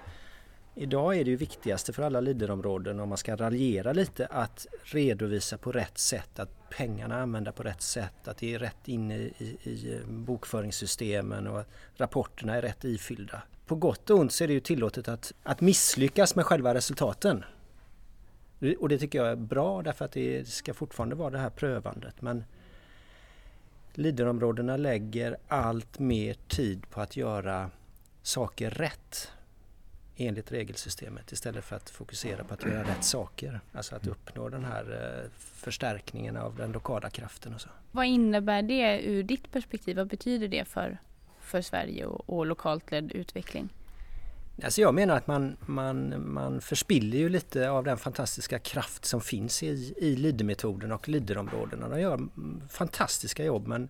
Idag 0.77 1.17
är 1.17 1.25
det 1.25 1.31
ju 1.31 1.37
viktigaste 1.37 1.93
för 1.93 2.03
alla 2.03 2.21
Leaderområden 2.21 3.01
om 3.01 3.09
man 3.09 3.19
ska 3.19 3.37
raljera 3.37 3.93
lite 3.93 4.27
att 4.27 4.67
redovisa 4.83 5.59
på 5.59 5.73
rätt 5.73 5.99
sätt, 5.99 6.39
att 6.39 6.71
pengarna 6.71 7.15
är 7.15 7.21
använda 7.21 7.53
på 7.53 7.63
rätt 7.63 7.83
sätt, 7.83 8.29
att 8.29 8.37
det 8.37 8.55
är 8.55 8.59
rätt 8.59 8.89
inne 8.89 9.17
i, 9.17 9.59
i 9.63 10.01
bokföringssystemen 10.07 11.47
och 11.47 11.61
att 11.61 11.69
rapporterna 11.97 12.55
är 12.55 12.63
rätt 12.63 12.85
ifyllda. 12.85 13.43
På 13.67 13.75
gott 13.75 14.11
och 14.11 14.19
ont 14.19 14.33
så 14.33 14.45
är 14.45 14.49
det 14.49 14.55
ju 14.55 14.61
tillåtet 14.61 15.09
att, 15.09 15.33
att 15.43 15.61
misslyckas 15.61 16.35
med 16.35 16.45
själva 16.45 16.75
resultaten. 16.75 17.45
Och 18.79 18.89
det 18.89 18.99
tycker 18.99 19.19
jag 19.19 19.29
är 19.29 19.37
bra 19.37 19.83
därför 19.83 20.05
att 20.05 20.13
det 20.13 20.49
ska 20.49 20.75
fortfarande 20.75 21.15
vara 21.15 21.31
det 21.31 21.39
här 21.39 21.51
prövandet. 21.51 22.23
Men 22.23 22.45
Leaderområdena 23.95 24.77
lägger 24.77 25.37
allt 25.49 25.99
mer 25.99 26.37
tid 26.49 26.91
på 26.91 27.01
att 27.01 27.17
göra 27.17 27.71
saker 28.23 28.71
rätt 28.71 29.31
enligt 30.17 30.53
regelsystemet 30.53 31.33
istället 31.33 31.65
för 31.65 31.77
att 31.77 31.91
fokusera 31.91 32.45
på 32.45 32.55
att 32.55 32.65
göra 32.65 32.83
rätt 32.83 33.05
saker. 33.05 33.61
Alltså 33.73 33.97
att 33.97 34.07
uppnå 34.07 34.49
den 34.49 34.65
här 34.65 35.23
eh, 35.25 35.31
förstärkningen 35.39 36.37
av 36.37 36.57
den 36.57 36.73
lokala 36.73 37.11
kraften 37.11 37.55
och 37.55 37.61
så. 37.61 37.69
Vad 37.93 38.07
innebär 38.07 38.63
det 38.63 39.01
ur 39.03 39.23
ditt 39.23 39.53
perspektiv? 39.53 39.97
Vad 39.97 40.09
betyder 40.09 40.49
det 40.49 40.65
för, 40.65 40.99
för 41.41 41.63
Sverige 41.63 42.07
och, 42.07 42.31
och 42.39 42.47
lokalt 42.47 42.91
ledd 42.91 43.13
utveckling? 43.13 43.69
Alltså 44.63 44.81
jag 44.81 44.95
menar 44.95 45.17
att 45.17 45.27
man, 45.27 45.57
man, 45.61 46.15
man 46.33 46.61
förspiller 46.61 47.19
ju 47.19 47.29
lite 47.29 47.71
av 47.71 47.85
den 47.85 47.97
fantastiska 47.97 48.59
kraft 48.59 49.05
som 49.05 49.21
finns 49.21 49.63
i, 49.63 49.95
i 49.97 50.17
Leader-metoden 50.17 50.93
och 50.93 51.09
Leaderområdena. 51.09 51.89
De 51.89 52.01
gör 52.01 52.29
fantastiska 52.69 53.45
jobb 53.45 53.67
men 53.67 53.89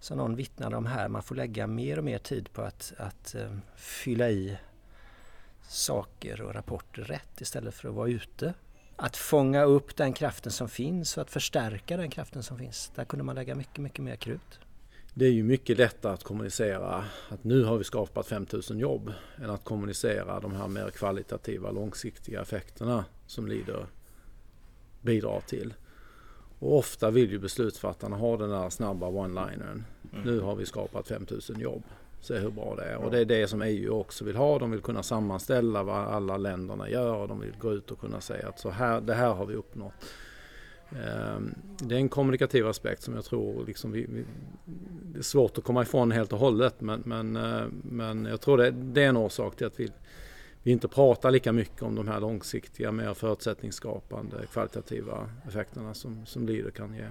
som 0.00 0.18
någon 0.18 0.36
vittnade 0.36 0.76
om 0.76 0.86
här, 0.86 1.08
man 1.08 1.22
får 1.22 1.34
lägga 1.34 1.66
mer 1.66 1.98
och 1.98 2.04
mer 2.04 2.18
tid 2.18 2.52
på 2.52 2.62
att, 2.62 2.92
att 2.98 3.34
uh, 3.38 3.56
fylla 3.76 4.30
i 4.30 4.58
saker 5.68 6.40
och 6.40 6.54
rapporter 6.54 7.02
rätt 7.02 7.40
istället 7.40 7.74
för 7.74 7.88
att 7.88 7.94
vara 7.94 8.08
ute 8.08 8.54
att 8.96 9.16
fånga 9.16 9.64
upp 9.64 9.96
den 9.96 10.12
kraften 10.12 10.52
som 10.52 10.68
finns 10.68 11.16
och 11.16 11.22
att 11.22 11.30
förstärka 11.30 11.96
den 11.96 12.10
kraften 12.10 12.42
som 12.42 12.58
finns. 12.58 12.92
Där 12.94 13.04
kunde 13.04 13.24
man 13.24 13.34
lägga 13.34 13.54
mycket, 13.54 13.78
mycket 13.78 14.04
mer 14.04 14.16
krut. 14.16 14.60
Det 15.14 15.24
är 15.24 15.30
ju 15.30 15.42
mycket 15.42 15.78
lättare 15.78 16.12
att 16.12 16.24
kommunicera 16.24 17.04
att 17.28 17.44
nu 17.44 17.64
har 17.64 17.78
vi 17.78 17.84
skapat 17.84 18.26
5000 18.26 18.78
jobb 18.78 19.12
än 19.36 19.50
att 19.50 19.64
kommunicera 19.64 20.40
de 20.40 20.54
här 20.54 20.68
mer 20.68 20.90
kvalitativa 20.90 21.70
långsiktiga 21.70 22.42
effekterna 22.42 23.04
som 23.26 23.46
Leader 23.46 23.86
bidrar 25.00 25.40
till. 25.40 25.74
Och 26.58 26.78
ofta 26.78 27.10
vill 27.10 27.30
ju 27.30 27.38
beslutsfattarna 27.38 28.16
ha 28.16 28.36
den 28.36 28.50
där 28.50 28.70
snabba 28.70 29.06
one-linern. 29.06 29.84
Mm. 30.12 30.24
Nu 30.24 30.40
har 30.40 30.56
vi 30.56 30.66
skapat 30.66 31.08
5000 31.08 31.60
jobb. 31.60 31.82
Se 32.22 32.38
hur 32.38 32.50
bra 32.50 32.74
det 32.76 32.84
är. 32.84 32.96
Och 32.96 33.10
det 33.10 33.18
är 33.18 33.24
det 33.24 33.46
som 33.46 33.62
EU 33.62 33.90
också 33.90 34.24
vill 34.24 34.36
ha. 34.36 34.58
De 34.58 34.70
vill 34.70 34.80
kunna 34.80 35.02
sammanställa 35.02 35.82
vad 35.82 35.96
alla 35.96 36.36
länderna 36.36 36.90
gör 36.90 37.14
och 37.14 37.28
de 37.28 37.40
vill 37.40 37.52
gå 37.58 37.72
ut 37.72 37.90
och 37.90 38.00
kunna 38.00 38.20
säga 38.20 38.48
att 38.48 38.58
så 38.58 38.70
här, 38.70 39.00
det 39.00 39.14
här 39.14 39.32
har 39.32 39.46
vi 39.46 39.54
uppnått. 39.54 39.94
Ehm, 40.90 41.54
det 41.78 41.94
är 41.94 41.98
en 41.98 42.08
kommunikativ 42.08 42.66
aspekt 42.66 43.02
som 43.02 43.14
jag 43.14 43.24
tror 43.24 43.66
liksom 43.66 43.92
vi, 43.92 44.06
vi, 44.08 44.24
det 45.12 45.18
är 45.18 45.22
svårt 45.22 45.58
att 45.58 45.64
komma 45.64 45.82
ifrån 45.82 46.10
helt 46.10 46.32
och 46.32 46.38
hållet 46.38 46.80
men, 46.80 47.02
men, 47.04 47.36
eh, 47.36 47.64
men 47.82 48.24
jag 48.24 48.40
tror 48.40 48.58
det, 48.58 48.70
det 48.70 49.02
är 49.02 49.08
en 49.08 49.16
orsak 49.16 49.56
till 49.56 49.66
att 49.66 49.80
vi, 49.80 49.88
vi 50.62 50.70
inte 50.70 50.88
pratar 50.88 51.30
lika 51.30 51.52
mycket 51.52 51.82
om 51.82 51.94
de 51.94 52.08
här 52.08 52.20
långsiktiga, 52.20 52.92
mer 52.92 53.14
förutsättningsskapande, 53.14 54.36
kvalitativa 54.52 55.30
effekterna 55.48 55.94
som, 55.94 56.26
som 56.26 56.46
Leader 56.46 56.70
kan 56.70 56.94
ge. 56.94 57.08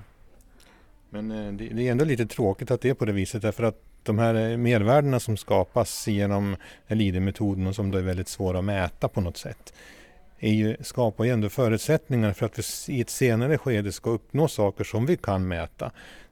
Men 1.10 1.32
eh, 1.32 1.54
det 1.54 1.88
är 1.88 1.92
ändå 1.92 2.06
lite 2.06 2.26
tråkigt 2.26 2.72
att 2.72 2.82
det 2.82 2.90
är 2.90 2.94
på 2.94 3.06
det 3.06 3.12
viset 3.12 3.42
därför 3.42 3.64
att 3.64 3.91
de 4.04 4.20
här 4.20 4.52
eh, 4.52 4.58
mervärdena 4.58 5.20
som 5.20 5.38
skapas 5.38 6.08
genom 6.08 6.56
Leader-metoden 6.88 7.68
och 7.68 7.76
som 7.76 7.92
då 7.92 7.98
är 7.98 8.02
väldigt 8.02 8.28
svåra 8.28 8.60
att 8.60 8.66
mäta 8.66 9.08
på 9.08 9.22
något 9.22 9.38
sätt 9.38 9.74
är 10.42 10.54
ju, 10.54 10.78
skapar 10.80 11.24
ju 11.24 11.32
ändå 11.32 11.50
förutsättningar 11.50 12.34
för 12.34 12.46
att 12.46 12.60
vi 12.60 12.94
i 12.94 13.02
ett 13.02 13.10
senare 13.10 13.58
skede 13.58 13.92
ska 13.92 14.10
uppnå 14.10 14.48
saker 14.48 14.84
som 14.84 15.06
vi 15.06 15.18
kan 15.18 15.48
mäta. 15.48 15.92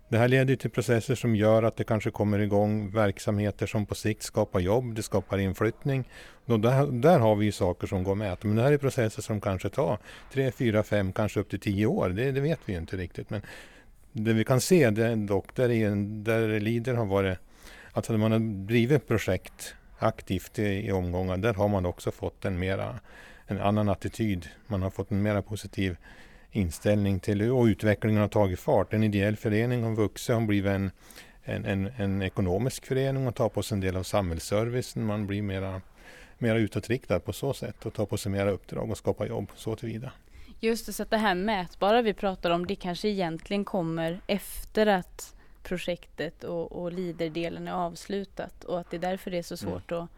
Det 0.09 0.17
här 0.17 0.27
leder 0.27 0.55
till 0.55 0.69
processer 0.69 1.15
som 1.15 1.35
gör 1.35 1.63
att 1.63 1.75
det 1.75 1.83
kanske 1.83 2.11
kommer 2.11 2.39
igång 2.39 2.91
verksamheter 2.91 3.67
som 3.67 3.85
på 3.85 3.95
sikt 3.95 4.23
skapar 4.23 4.59
jobb, 4.59 4.95
det 4.95 5.03
skapar 5.03 5.37
inflyttning. 5.37 6.09
Och 6.45 6.59
där, 6.59 6.87
där 6.87 7.19
har 7.19 7.35
vi 7.35 7.45
ju 7.45 7.51
saker 7.51 7.87
som 7.87 8.03
går 8.03 8.11
att 8.11 8.17
mäta. 8.17 8.47
Men 8.47 8.55
det 8.55 8.63
här 8.63 8.71
är 8.71 8.77
processer 8.77 9.21
som 9.21 9.41
kanske 9.41 9.69
tar 9.69 9.97
3, 10.33 10.51
4, 10.51 10.83
5, 10.83 11.13
kanske 11.13 11.39
upp 11.39 11.49
till 11.49 11.59
tio 11.59 11.85
år. 11.85 12.09
Det, 12.09 12.31
det 12.31 12.41
vet 12.41 12.59
vi 12.65 12.73
ju 12.73 12.79
inte 12.79 12.97
riktigt. 12.97 13.29
Men 13.29 13.41
det 14.11 14.33
vi 14.33 14.43
kan 14.43 14.61
se 14.61 14.89
det 14.89 15.15
dock, 15.15 15.55
där, 15.55 15.69
är, 15.69 15.95
där 16.23 16.59
Leader 16.59 16.93
har 16.93 17.05
varit, 17.05 17.37
att 17.91 18.09
när 18.09 18.17
man 18.17 18.31
har 18.31 18.39
drivit 18.67 19.07
projekt 19.07 19.75
aktivt 19.99 20.59
i, 20.59 20.87
i 20.87 20.91
omgångar, 20.91 21.37
där 21.37 21.53
har 21.53 21.67
man 21.67 21.85
också 21.85 22.11
fått 22.11 22.45
en 22.45 22.59
mera 22.59 22.99
en 23.49 23.61
annan 23.61 23.89
attityd. 23.89 24.49
Man 24.67 24.81
har 24.81 24.89
fått 24.89 25.11
en 25.11 25.21
mer 25.21 25.41
positiv 25.41 25.97
inställning 26.51 27.19
till 27.19 27.51
och 27.51 27.65
utvecklingen 27.65 28.21
har 28.21 28.27
tagit 28.27 28.59
fart. 28.59 28.93
En 28.93 29.03
ideell 29.03 29.35
förening 29.35 29.83
har 29.83 29.95
vuxit 29.95 30.35
och 30.35 30.41
blivit 30.41 30.71
en, 30.71 30.91
en, 31.43 31.65
en, 31.65 31.91
en 31.97 32.21
ekonomisk 32.21 32.85
förening 32.85 33.27
och 33.27 33.35
tar 33.35 33.49
på 33.49 33.63
sig 33.63 33.75
en 33.75 33.81
del 33.81 33.95
av 33.95 34.03
samhällsservicen. 34.03 35.05
Man 35.05 35.27
blir 35.27 35.41
mera, 35.41 35.81
mera 36.37 36.57
utåtriktad 36.57 37.19
på 37.19 37.33
så 37.33 37.53
sätt 37.53 37.85
och 37.85 37.93
tar 37.93 38.05
på 38.05 38.17
sig 38.17 38.31
mera 38.31 38.49
uppdrag 38.49 38.91
och 38.91 38.97
skapar 38.97 39.25
jobb 39.25 39.51
så 39.55 39.75
tillvida. 39.75 40.11
Just 40.59 40.85
det, 40.85 40.93
så 40.93 41.03
att 41.03 41.09
det 41.09 41.17
här 41.17 41.35
mätbara 41.35 42.01
vi 42.01 42.13
pratar 42.13 42.51
om 42.51 42.67
det 42.67 42.75
kanske 42.75 43.07
egentligen 43.07 43.65
kommer 43.65 44.21
efter 44.27 44.87
att 44.87 45.35
projektet 45.63 46.43
och, 46.43 46.71
och 46.71 46.91
LIDER-delen 46.91 47.67
är 47.67 47.73
avslutat 47.73 48.63
och 48.63 48.79
att 48.79 48.91
det 48.91 48.97
är 48.97 49.01
därför 49.01 49.31
det 49.31 49.37
är 49.37 49.43
så 49.43 49.65
mm. 49.65 49.73
svårt 49.73 49.91
mm. 49.91 50.03
att 50.03 50.09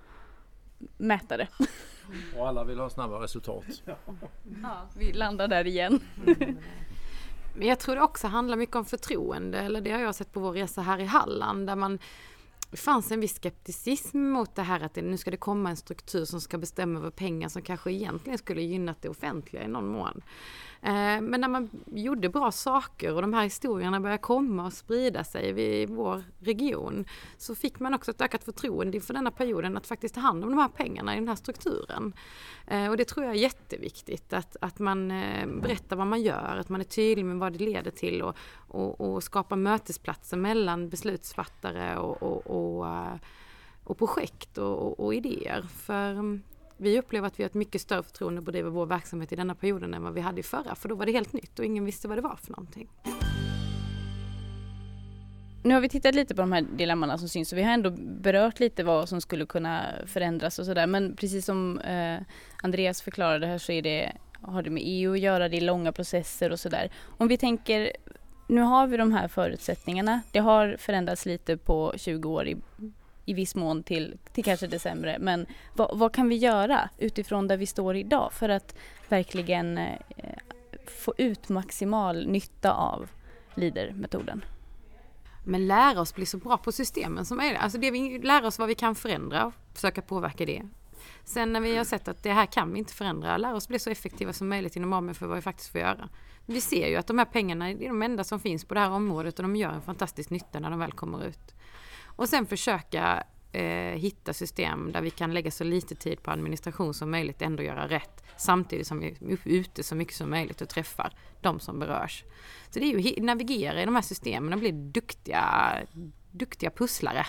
mäta 0.97 1.37
det. 1.37 1.47
Och 2.37 2.47
alla 2.47 2.63
vill 2.63 2.79
ha 2.79 2.89
snabba 2.89 3.23
resultat. 3.23 3.63
Ja, 4.63 4.87
vi 4.97 5.13
landar 5.13 5.47
där 5.47 5.67
igen. 5.67 5.99
Men 7.55 7.67
jag 7.67 7.79
tror 7.79 7.95
det 7.95 8.01
också 8.01 8.27
handlar 8.27 8.57
mycket 8.57 8.75
om 8.75 8.85
förtroende, 8.85 9.59
eller 9.59 9.81
det 9.81 9.91
har 9.91 9.99
jag 9.99 10.15
sett 10.15 10.33
på 10.33 10.39
vår 10.39 10.51
resa 10.51 10.81
här 10.81 10.99
i 10.99 11.05
Halland, 11.05 11.67
där 11.67 11.75
man 11.75 11.99
det 12.71 12.77
fanns 12.77 13.11
en 13.11 13.19
viss 13.19 13.35
skepticism 13.35 14.19
mot 14.19 14.55
det 14.55 14.61
här 14.61 14.79
att 14.79 14.93
det, 14.93 15.01
nu 15.01 15.17
ska 15.17 15.31
det 15.31 15.37
komma 15.37 15.69
en 15.69 15.77
struktur 15.77 16.25
som 16.25 16.41
ska 16.41 16.57
bestämma 16.57 16.99
över 16.99 17.09
pengar 17.09 17.49
som 17.49 17.61
kanske 17.61 17.91
egentligen 17.91 18.37
skulle 18.37 18.61
gynnat 18.61 19.01
det 19.01 19.09
offentliga 19.09 19.63
i 19.63 19.67
någon 19.67 19.87
mån. 19.87 20.21
Eh, 20.81 21.21
men 21.21 21.41
när 21.41 21.47
man 21.47 21.69
gjorde 21.85 22.29
bra 22.29 22.51
saker 22.51 23.13
och 23.13 23.21
de 23.21 23.33
här 23.33 23.43
historierna 23.43 23.99
började 23.99 24.21
komma 24.21 24.65
och 24.65 24.73
sprida 24.73 25.23
sig 25.23 25.61
i 25.61 25.85
vår 25.85 26.23
region 26.39 27.05
så 27.37 27.55
fick 27.55 27.79
man 27.79 27.93
också 27.93 28.11
ett 28.11 28.21
ökat 28.21 28.43
förtroende 28.43 28.97
inför 28.97 29.13
denna 29.13 29.31
perioden 29.31 29.77
att 29.77 29.87
faktiskt 29.87 30.15
ta 30.15 30.21
hand 30.21 30.43
om 30.43 30.49
de 30.49 30.59
här 30.59 30.67
pengarna 30.69 31.13
i 31.15 31.19
den 31.19 31.27
här 31.27 31.35
strukturen. 31.35 32.13
Eh, 32.67 32.89
och 32.89 32.97
det 32.97 33.05
tror 33.05 33.25
jag 33.25 33.35
är 33.35 33.39
jätteviktigt 33.39 34.33
att, 34.33 34.55
att 34.61 34.79
man 34.79 35.11
eh, 35.11 35.47
berättar 35.47 35.95
vad 35.95 36.07
man 36.07 36.21
gör, 36.21 36.57
att 36.59 36.69
man 36.69 36.81
är 36.81 36.85
tydlig 36.85 37.25
med 37.25 37.37
vad 37.37 37.53
det 37.53 37.65
leder 37.65 37.91
till 37.91 38.21
och, 38.21 38.37
och, 38.75 39.01
och 39.01 39.23
skapa 39.23 39.55
mötesplatser 39.55 40.37
mellan 40.37 40.89
beslutsfattare 40.89 41.97
och, 41.97 42.23
och, 42.23 42.47
och, 42.47 42.87
eh, 42.87 43.15
och 43.83 43.97
projekt 43.97 44.57
och, 44.57 44.99
och 44.99 45.15
idéer. 45.15 45.61
För 45.61 46.11
mm, 46.11 46.41
vi 46.77 46.99
upplever 46.99 47.27
att 47.27 47.39
vi 47.39 47.43
har 47.43 47.49
ett 47.49 47.53
mycket 47.53 47.81
större 47.81 48.03
förtroende 48.03 48.39
att 48.39 48.45
bedriva 48.45 48.69
vår 48.69 48.85
verksamhet 48.85 49.31
i 49.31 49.35
denna 49.35 49.55
perioden 49.55 49.93
än 49.93 50.03
vad 50.03 50.13
vi 50.13 50.21
hade 50.21 50.39
i 50.39 50.43
förra, 50.43 50.75
för 50.75 50.89
då 50.89 50.95
var 50.95 51.05
det 51.05 51.11
helt 51.11 51.33
nytt 51.33 51.59
och 51.59 51.65
ingen 51.65 51.85
visste 51.85 52.07
vad 52.07 52.17
det 52.17 52.21
var 52.21 52.35
för 52.35 52.51
någonting. 52.51 52.89
Nu 55.63 55.73
har 55.73 55.81
vi 55.81 55.89
tittat 55.89 56.15
lite 56.15 56.35
på 56.35 56.41
de 56.41 56.51
här 56.51 56.61
dilemmana 56.61 57.17
som 57.17 57.29
syns 57.29 57.51
och 57.51 57.57
vi 57.57 57.63
har 57.63 57.73
ändå 57.73 57.91
berört 57.99 58.59
lite 58.59 58.83
vad 58.83 59.09
som 59.09 59.21
skulle 59.21 59.45
kunna 59.45 59.85
förändras 60.05 60.59
och 60.59 60.65
sådär. 60.65 60.87
Men 60.87 61.15
precis 61.15 61.45
som 61.45 61.79
eh, 61.79 62.19
Andreas 62.63 63.01
förklarade 63.01 63.47
här 63.47 63.57
så 63.57 63.71
är 63.71 63.81
det, 63.81 64.11
har 64.41 64.63
det 64.63 64.69
med 64.69 64.83
EU 64.85 65.13
att 65.13 65.19
göra, 65.19 65.49
det 65.49 65.57
är 65.57 65.61
långa 65.61 65.91
processer 65.91 66.51
och 66.51 66.59
sådär. 66.59 66.91
Om 67.17 67.27
vi 67.27 67.37
tänker, 67.37 67.91
nu 68.51 68.61
har 68.61 68.87
vi 68.87 68.97
de 68.97 69.11
här 69.11 69.27
förutsättningarna. 69.27 70.21
Det 70.31 70.39
har 70.39 70.75
förändrats 70.79 71.25
lite 71.25 71.57
på 71.57 71.93
20 71.97 72.29
år 72.29 72.47
i 72.47 72.57
i 73.25 73.33
viss 73.33 73.55
mån 73.55 73.83
till, 73.83 74.17
till 74.33 74.43
kanske 74.43 74.67
det 74.67 74.79
sämre. 74.79 75.17
Men 75.19 75.45
vad, 75.73 75.97
vad, 75.97 76.13
kan 76.13 76.29
vi 76.29 76.35
göra 76.35 76.89
utifrån 76.97 77.47
där 77.47 77.57
vi 77.57 77.65
står 77.65 77.95
idag 77.95 78.33
för 78.33 78.49
att 78.49 78.75
verkligen 79.09 79.77
eh, 79.77 79.95
få 81.03 81.13
ut 81.17 81.49
maximal 81.49 82.27
nytta 82.27 82.73
av 82.73 83.09
LEADER-metoden? 83.55 84.45
Men 85.45 85.67
lära 85.67 86.01
oss 86.01 86.15
bli 86.15 86.25
så 86.25 86.37
bra 86.37 86.57
på 86.57 86.71
systemen 86.71 87.25
som 87.25 87.37
möjligt. 87.37 87.61
Alltså 87.61 87.77
det 87.77 87.91
vi 87.91 88.19
lära 88.19 88.47
oss 88.47 88.59
vad 88.59 88.67
vi 88.67 88.75
kan 88.75 88.95
förändra 88.95 89.45
och 89.45 89.53
försöka 89.73 90.01
påverka 90.01 90.45
det. 90.45 90.61
Sen 91.23 91.53
när 91.53 91.61
vi 91.61 91.77
har 91.77 91.83
sett 91.83 92.07
att 92.07 92.23
det 92.23 92.33
här 92.33 92.45
kan 92.45 92.73
vi 92.73 92.79
inte 92.79 92.93
förändra, 92.93 93.37
lära 93.37 93.55
oss 93.55 93.67
bli 93.67 93.79
så 93.79 93.89
effektiva 93.89 94.33
som 94.33 94.49
möjligt 94.49 94.75
inom 94.75 94.93
ramen 94.93 95.15
för 95.15 95.27
vad 95.27 95.35
vi 95.35 95.41
faktiskt 95.41 95.71
får 95.71 95.81
göra. 95.81 96.09
Vi 96.45 96.61
ser 96.61 96.87
ju 96.87 96.95
att 96.95 97.07
de 97.07 97.17
här 97.17 97.25
pengarna 97.25 97.69
är 97.69 97.75
de 97.75 98.01
enda 98.01 98.23
som 98.23 98.39
finns 98.39 98.65
på 98.65 98.73
det 98.73 98.79
här 98.79 98.89
området 98.89 99.39
och 99.39 99.43
de 99.43 99.55
gör 99.55 99.71
en 99.71 99.81
fantastisk 99.81 100.29
nytta 100.29 100.59
när 100.59 100.69
de 100.69 100.79
väl 100.79 100.91
kommer 100.91 101.25
ut. 101.25 101.55
Och 102.05 102.29
sen 102.29 102.45
försöka 102.45 103.23
eh, 103.51 103.99
hitta 103.99 104.33
system 104.33 104.91
där 104.91 105.01
vi 105.01 105.09
kan 105.09 105.33
lägga 105.33 105.51
så 105.51 105.63
lite 105.63 105.95
tid 105.95 106.23
på 106.23 106.31
administration 106.31 106.93
som 106.93 107.11
möjligt, 107.11 107.41
ändå 107.41 107.63
göra 107.63 107.87
rätt. 107.87 108.23
Samtidigt 108.37 108.87
som 108.87 108.99
vi 108.99 109.07
är 109.07 109.37
ute 109.45 109.83
så 109.83 109.95
mycket 109.95 110.15
som 110.15 110.29
möjligt 110.29 110.61
och 110.61 110.69
träffar 110.69 111.13
de 111.41 111.59
som 111.59 111.79
berörs. 111.79 112.23
Så 112.69 112.79
det 112.79 112.85
är 112.85 112.99
ju 112.99 113.17
att 113.17 113.23
navigera 113.23 113.81
i 113.81 113.85
de 113.85 113.95
här 113.95 114.01
systemen 114.01 114.53
och 114.53 114.59
bli 114.59 114.71
duktiga, 114.71 115.73
duktiga 116.31 116.69
pusslare. 116.69 117.25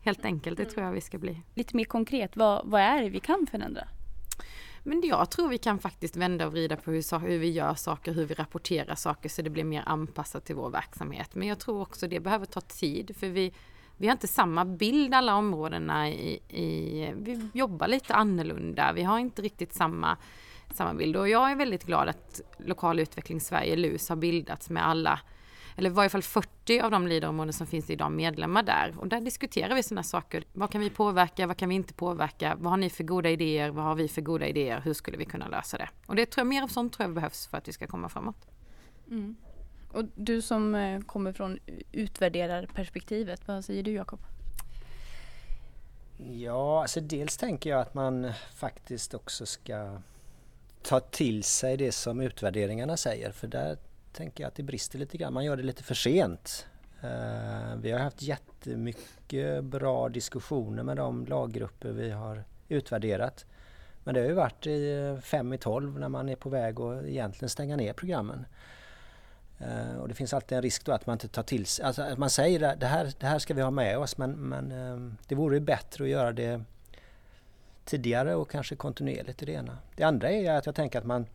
Helt 0.00 0.24
enkelt, 0.24 0.56
det 0.56 0.64
tror 0.64 0.86
jag 0.86 0.92
vi 0.92 1.00
ska 1.00 1.18
bli. 1.18 1.42
Lite 1.54 1.76
mer 1.76 1.84
konkret, 1.84 2.36
vad, 2.36 2.66
vad 2.66 2.80
är 2.80 3.02
det 3.02 3.10
vi 3.10 3.20
kan 3.20 3.46
förändra? 3.50 3.88
Men 4.82 5.02
jag 5.04 5.30
tror 5.30 5.48
vi 5.48 5.58
kan 5.58 5.78
faktiskt 5.78 6.16
vända 6.16 6.46
och 6.46 6.52
vrida 6.52 6.76
på 6.76 6.90
hur, 6.90 7.18
hur, 7.18 7.38
vi 7.38 7.50
gör 7.50 7.74
saker, 7.74 8.12
hur 8.12 8.26
vi 8.26 8.34
rapporterar 8.34 8.94
saker 8.94 9.28
så 9.28 9.42
det 9.42 9.50
blir 9.50 9.64
mer 9.64 9.82
anpassat 9.86 10.44
till 10.44 10.56
vår 10.56 10.70
verksamhet. 10.70 11.34
Men 11.34 11.48
jag 11.48 11.58
tror 11.58 11.80
också 11.80 12.08
det 12.08 12.20
behöver 12.20 12.46
ta 12.46 12.60
tid 12.60 13.16
för 13.16 13.28
vi 13.28 13.52
vi 14.00 14.06
har 14.06 14.12
inte 14.12 14.28
samma 14.28 14.64
bild 14.64 15.14
alla 15.14 15.34
områdena 15.34 16.10
i, 16.10 16.40
i, 16.48 17.12
vi 17.16 17.48
jobbar 17.54 17.88
lite 17.88 18.14
annorlunda. 18.14 18.92
Vi 18.92 19.02
har 19.02 19.18
inte 19.18 19.42
riktigt 19.42 19.74
samma, 19.74 20.16
samma 20.70 20.94
bild 20.94 21.16
och 21.16 21.28
jag 21.28 21.50
är 21.50 21.56
väldigt 21.56 21.84
glad 21.84 22.08
att 22.08 22.40
Lokal 22.58 23.00
utveckling 23.00 23.40
Sverige, 23.40 23.76
LUS, 23.76 24.08
har 24.08 24.16
bildats 24.16 24.70
med 24.70 24.86
alla 24.86 25.20
eller 25.78 25.90
i 25.90 25.92
varje 25.92 26.10
fall 26.10 26.22
40 26.22 26.80
av 26.80 26.90
de 26.90 27.06
leaderområden 27.06 27.52
som 27.52 27.66
finns 27.66 27.90
idag 27.90 28.12
medlemmar 28.12 28.62
där. 28.62 28.94
Och 28.98 29.08
där 29.08 29.20
diskuterar 29.20 29.74
vi 29.74 29.82
sådana 29.82 30.02
saker. 30.02 30.44
Vad 30.52 30.70
kan 30.70 30.80
vi 30.80 30.90
påverka? 30.90 31.46
Vad 31.46 31.56
kan 31.56 31.68
vi 31.68 31.74
inte 31.74 31.94
påverka? 31.94 32.56
Vad 32.58 32.70
har 32.70 32.76
ni 32.76 32.90
för 32.90 33.04
goda 33.04 33.30
idéer? 33.30 33.70
Vad 33.70 33.84
har 33.84 33.94
vi 33.94 34.08
för 34.08 34.20
goda 34.22 34.46
idéer? 34.46 34.80
Hur 34.80 34.94
skulle 34.94 35.16
vi 35.16 35.24
kunna 35.24 35.48
lösa 35.48 35.78
det? 35.78 35.88
Och 36.06 36.16
det 36.16 36.26
tror 36.26 36.40
jag, 36.40 36.46
mer 36.46 36.62
av 36.62 36.68
sånt 36.68 36.92
tror 36.92 37.04
jag 37.08 37.14
behövs 37.14 37.46
för 37.46 37.58
att 37.58 37.68
vi 37.68 37.72
ska 37.72 37.86
komma 37.86 38.08
framåt. 38.08 38.46
Mm. 39.10 39.36
Och 39.92 40.04
du 40.14 40.42
som 40.42 40.74
eh, 40.74 41.00
kommer 41.00 41.32
från 41.32 41.58
utvärderarperspektivet, 41.92 43.48
vad 43.48 43.64
säger 43.64 43.82
du 43.82 43.92
Jakob? 43.92 44.20
Ja, 46.16 46.80
alltså 46.82 47.00
dels 47.00 47.36
tänker 47.36 47.70
jag 47.70 47.80
att 47.80 47.94
man 47.94 48.32
faktiskt 48.54 49.14
också 49.14 49.46
ska 49.46 49.98
ta 50.82 51.00
till 51.00 51.44
sig 51.44 51.76
det 51.76 51.92
som 51.92 52.20
utvärderingarna 52.20 52.96
säger 52.96 53.32
för 53.32 53.46
där 53.46 53.78
tänker 54.18 54.44
jag 54.44 54.48
att 54.48 54.54
det 54.54 54.62
brister 54.62 54.98
lite 54.98 55.16
grann. 55.16 55.32
Man 55.32 55.44
gör 55.44 55.56
det 55.56 55.62
lite 55.62 55.82
för 55.82 55.94
sent. 55.94 56.66
Uh, 57.04 57.76
vi 57.76 57.90
har 57.90 57.98
haft 57.98 58.22
jättemycket 58.22 59.64
bra 59.64 60.08
diskussioner 60.08 60.82
med 60.82 60.96
de 60.96 61.26
laggrupper 61.26 61.88
vi 61.88 62.10
har 62.10 62.44
utvärderat. 62.68 63.46
Men 64.04 64.14
det 64.14 64.20
har 64.20 64.28
ju 64.28 64.34
varit 64.34 64.66
i 64.66 64.92
eh, 64.92 65.20
fem 65.20 65.52
i 65.52 65.58
tolv 65.58 65.98
när 65.98 66.08
man 66.08 66.28
är 66.28 66.36
på 66.36 66.48
väg 66.48 66.80
att 66.80 67.04
egentligen 67.04 67.48
stänga 67.48 67.76
ner 67.76 67.92
programmen. 67.92 68.46
Uh, 69.60 69.96
och 69.96 70.08
det 70.08 70.14
finns 70.14 70.34
alltid 70.34 70.56
en 70.56 70.62
risk 70.62 70.84
då 70.84 70.92
att 70.92 71.06
man 71.06 71.14
inte 71.14 71.28
tar 71.28 71.42
till 71.42 71.66
sig, 71.66 71.84
alltså 71.84 72.02
att 72.02 72.18
man 72.18 72.30
säger 72.30 72.76
det 72.76 72.86
här, 72.86 73.12
det 73.18 73.26
här 73.26 73.38
ska 73.38 73.54
vi 73.54 73.62
ha 73.62 73.70
med 73.70 73.98
oss 73.98 74.18
men, 74.18 74.32
men 74.32 74.72
uh, 74.72 75.12
det 75.28 75.34
vore 75.34 75.56
ju 75.56 75.60
bättre 75.60 76.04
att 76.04 76.10
göra 76.10 76.32
det 76.32 76.62
tidigare 77.84 78.34
och 78.34 78.50
kanske 78.50 78.76
kontinuerligt 78.76 79.42
i 79.42 79.46
det 79.46 79.52
ena. 79.52 79.78
Det 79.96 80.04
andra 80.04 80.30
är 80.30 80.52
att 80.52 80.66
jag 80.66 80.74
tänker 80.74 80.98
att 80.98 81.06
man 81.06 81.26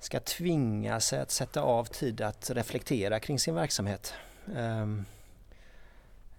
ska 0.00 0.20
tvinga 0.20 1.00
sig 1.00 1.20
att 1.20 1.30
sätta 1.30 1.62
av 1.62 1.84
tid 1.84 2.20
att 2.20 2.50
reflektera 2.50 3.20
kring 3.20 3.38
sin 3.38 3.54
verksamhet. 3.54 4.14
Um, 4.56 5.04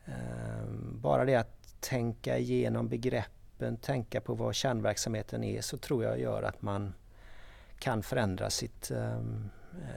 um, 0.06 1.00
bara 1.02 1.26
det 1.26 1.36
att 1.36 1.58
tänka 1.80 2.38
igenom 2.38 2.88
begreppen, 2.88 3.78
tänka 3.78 4.22
på 4.22 4.34
vad 4.34 4.56
kärnverksamheten 4.56 5.44
är 5.44 5.62
så 5.62 5.78
tror 5.78 6.04
jag 6.04 6.20
gör 6.20 6.44
att 6.44 6.62
man 6.62 6.94
kan 7.80 8.04
förändra 8.04 8.50
sitt 8.50 8.92
um, 8.92 9.50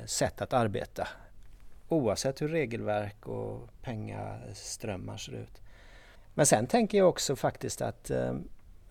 sätt 0.07 0.41
att 0.41 0.53
arbeta. 0.53 1.09
Oavsett 1.89 2.43
hur 2.43 2.49
regelverk 2.49 3.27
och 3.27 3.69
pengaströmmar 3.83 5.17
ser 5.17 5.33
ut. 5.33 5.63
Men 6.35 6.47
sen 6.47 6.67
tänker 6.67 6.99
jag 6.99 7.09
också 7.09 7.37
faktiskt 7.37 7.81
att 7.81 8.11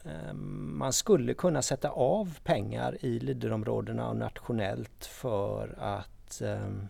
Ehm, 0.06 0.78
man 0.78 0.94
skulle 0.94 1.34
kunna 1.34 1.62
sätta 1.62 1.90
av 1.90 2.40
pengar 2.44 2.98
i 3.02 3.20
Leaderområdena 3.20 4.10
och 4.10 4.16
nationellt 4.16 5.06
för 5.06 5.76
att 5.78 6.42
ehm, 6.42 6.88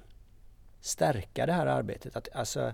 stärka 0.81 1.45
det 1.45 1.53
här 1.53 1.65
arbetet. 1.65 2.15
Att, 2.15 2.27
alltså, 2.33 2.73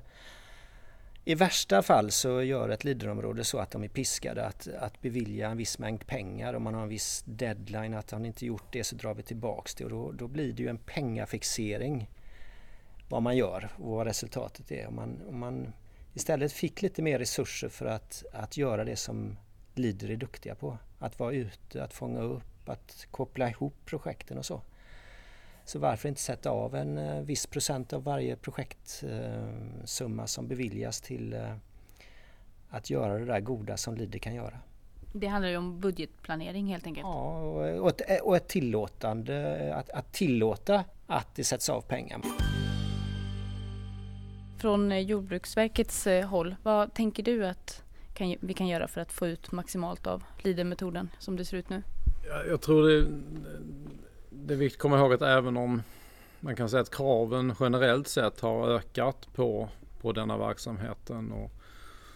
I 1.26 1.36
värsta 1.36 1.82
fall 1.82 2.12
så 2.12 2.42
gör 2.42 2.70
ett 2.70 2.84
Leaderområde 2.84 3.44
så 3.44 3.58
att 3.58 3.72
de 3.72 3.84
är 3.84 3.88
piskade 3.88 4.46
att, 4.46 4.68
att 4.80 5.02
bevilja 5.02 5.50
en 5.50 5.58
viss 5.58 5.80
mängd 5.80 6.08
pengar. 6.08 6.54
Om 6.54 6.64
man 6.64 6.74
har 6.74 6.84
en 6.84 6.90
viss 6.90 7.24
deadline 7.26 7.94
att 7.94 8.12
han 8.12 8.26
inte 8.26 8.46
gjort 8.46 8.68
det 8.72 8.84
så 8.84 8.96
drar 8.96 9.14
vi 9.14 9.24
tillbaks 9.24 9.76
det 9.76 9.84
och 9.84 9.90
då, 9.90 10.12
då 10.12 10.28
blir 10.28 10.54
det 10.54 10.64
ju 10.64 10.70
en 10.70 10.78
pengafixering 10.78 12.10
vad 13.10 13.22
man 13.22 13.38
gör 13.38 13.70
och 13.78 13.92
vad 13.92 14.08
resultatet 14.08 14.72
är. 14.72 14.88
Om 14.88 14.96
man, 14.96 15.22
om 15.30 15.40
man 15.40 15.74
istället 16.14 16.54
fick 16.54 16.82
lite 16.82 17.02
mer 17.02 17.20
resurser 17.20 17.70
för 17.70 17.86
att, 17.86 18.24
att 18.34 18.58
göra 18.58 18.84
det 18.84 18.96
som 18.96 19.38
Leader 19.76 20.12
är 20.12 20.16
duktiga 20.16 20.56
på. 20.56 20.78
Att 21.00 21.20
vara 21.20 21.34
ute, 21.34 21.84
att 21.84 21.94
fånga 21.94 22.22
upp, 22.22 22.70
att 22.70 23.08
koppla 23.12 23.50
ihop 23.50 23.74
projekten 23.86 24.38
och 24.38 24.46
så. 24.46 24.62
Så 25.66 25.80
varför 25.80 26.10
inte 26.10 26.22
sätta 26.22 26.50
av 26.50 26.76
en 26.76 26.98
eh, 26.98 27.22
viss 27.22 27.48
procent 27.48 27.94
av 27.94 28.04
varje 28.04 28.36
projektsumma 28.36 30.28
som 30.28 30.48
beviljas 30.48 31.02
till 31.02 31.34
eh, 31.34 31.54
att 32.70 32.90
göra 32.90 33.20
det 33.20 33.26
där 33.26 33.40
goda 33.40 33.78
som 33.78 33.96
Leader 33.96 34.20
kan 34.20 34.36
göra. 34.36 34.60
Det 35.14 35.28
handlar 35.28 35.50
ju 35.50 35.58
om 35.58 35.80
budgetplanering 35.80 36.68
helt 36.68 36.86
enkelt. 36.86 37.04
Ja, 37.08 37.40
och 37.80 37.90
ett, 37.90 38.22
och 38.22 38.36
ett 38.36 38.48
tillåtande, 38.48 39.76
att, 39.76 39.90
att 39.90 40.14
tillåta 40.14 40.84
att 41.08 41.36
det 41.36 41.44
sätts 41.44 41.70
av 41.70 41.82
pengar. 41.82 42.22
Från 44.58 44.92
eh, 44.92 45.00
Jordbruksverkets 45.00 46.08
håll, 46.30 46.56
vad 46.64 46.94
tänker 46.94 47.24
du 47.24 47.48
att 47.48 47.84
kan, 48.20 48.36
vi 48.40 48.54
kan 48.54 48.68
göra 48.68 48.88
för 48.88 49.02
att 49.02 49.12
få 49.12 49.28
ut 49.28 49.52
maximalt 49.52 50.08
av 50.08 50.24
LIDER-metoden 50.38 51.10
som 51.20 51.36
det 51.36 51.46
ser 51.46 51.58
ut 51.58 51.70
nu? 51.70 51.84
Jag, 52.28 52.48
jag 52.48 52.62
tror 52.62 52.90
det, 52.90 53.08
det 54.30 54.54
är 54.54 54.58
viktigt 54.58 54.78
att 54.78 54.82
komma 54.82 54.98
ihåg 54.98 55.14
att 55.14 55.22
även 55.22 55.58
om 55.58 55.84
man 56.40 56.56
kan 56.56 56.70
säga 56.70 56.82
att 56.82 56.96
kraven 56.96 57.56
generellt 57.60 58.08
sett 58.08 58.40
har 58.40 58.70
ökat 58.70 59.28
på, 59.36 59.70
på 60.02 60.12
denna 60.12 60.38
verksamheten 60.38 61.32
och 61.32 61.52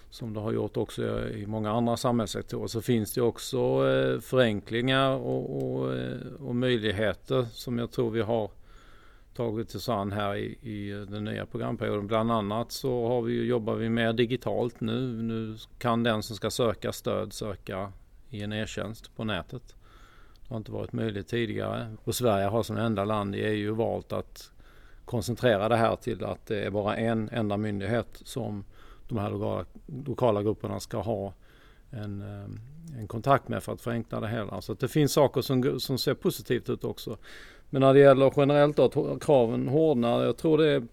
som 0.10 0.34
det 0.34 0.40
har 0.40 0.52
gjort 0.52 0.78
också 0.78 1.30
i 1.30 1.46
många 1.46 1.72
andra 1.72 1.98
samhällssektorer 1.98 2.68
så 2.68 2.82
finns 2.82 3.14
det 3.14 3.22
också 3.22 3.58
eh, 3.90 4.20
förenklingar 4.20 5.10
och, 5.10 5.64
och, 5.64 5.96
eh, 5.96 6.18
och 6.40 6.56
möjligheter 6.56 7.46
som 7.52 7.80
jag 7.80 7.92
tror 7.92 8.12
vi 8.12 8.22
har 8.22 8.52
tagit 9.34 9.76
oss 9.76 9.90
an 9.90 10.12
här 10.12 10.36
i, 10.36 10.58
i 10.62 11.06
den 11.10 11.24
nya 11.24 11.46
programperioden. 11.46 12.08
Bland 12.08 12.32
annat 12.32 12.72
så 12.72 13.08
har 13.08 13.22
vi, 13.22 13.46
jobbar 13.46 13.76
vi 13.76 13.90
mer 13.90 14.14
digitalt 14.14 14.82
nu. 14.82 15.24
Nu 15.24 15.58
kan 15.78 16.04
den 16.04 16.24
som 16.24 16.36
ska 16.36 16.50
söka 16.50 16.92
stöd 16.92 17.34
söka 17.34 17.92
i 18.30 18.44
en 18.44 18.54
e-tjänst 18.54 19.16
på 19.16 19.24
nätet. 19.24 19.76
Det 20.42 20.50
har 20.50 20.58
inte 20.58 20.72
varit 20.72 20.94
möjligt 20.94 21.28
tidigare. 21.28 21.96
Och 22.04 22.16
Sverige 22.16 22.46
har 22.46 22.64
som 22.64 22.78
enda 22.78 23.06
land 23.06 23.36
i 23.36 23.40
EU 23.40 23.76
valt 23.76 24.14
att 24.14 24.52
koncentrera 25.06 25.70
det 25.70 25.76
här 25.76 25.96
till 25.96 26.24
att 26.24 26.46
det 26.46 26.64
är 26.64 26.70
bara 26.70 26.96
en 26.96 27.30
enda 27.30 27.58
myndighet 27.58 28.22
som 28.26 28.66
de 29.08 29.18
här 29.18 29.30
lokala, 29.30 29.66
lokala 30.06 30.44
grupperna 30.44 30.80
ska 30.80 30.98
ha 30.98 31.34
en, 31.90 32.22
eh, 32.22 33.00
en 33.00 33.08
kontakt 33.08 33.48
med 33.48 33.64
för 33.64 33.74
att 33.74 33.82
förenkla 33.82 34.20
det 34.20 34.28
hela. 34.28 34.62
Så 34.62 34.74
det 34.74 34.88
finns 34.88 35.14
saker 35.14 35.42
som, 35.42 35.80
som 35.80 35.98
ser 35.98 36.14
positivt 36.14 36.70
ut 36.70 36.84
också. 36.84 37.18
Men 37.74 37.82
när 37.82 37.94
det 37.94 38.00
gäller 38.00 38.34
generellt 38.38 38.78
då 38.78 38.84
att 38.86 39.24
kraven 39.24 39.68
hårdnar. 39.68 40.24
Jag 40.24 40.38
tror 40.38 40.58
det 40.58 40.68
är 40.68 40.84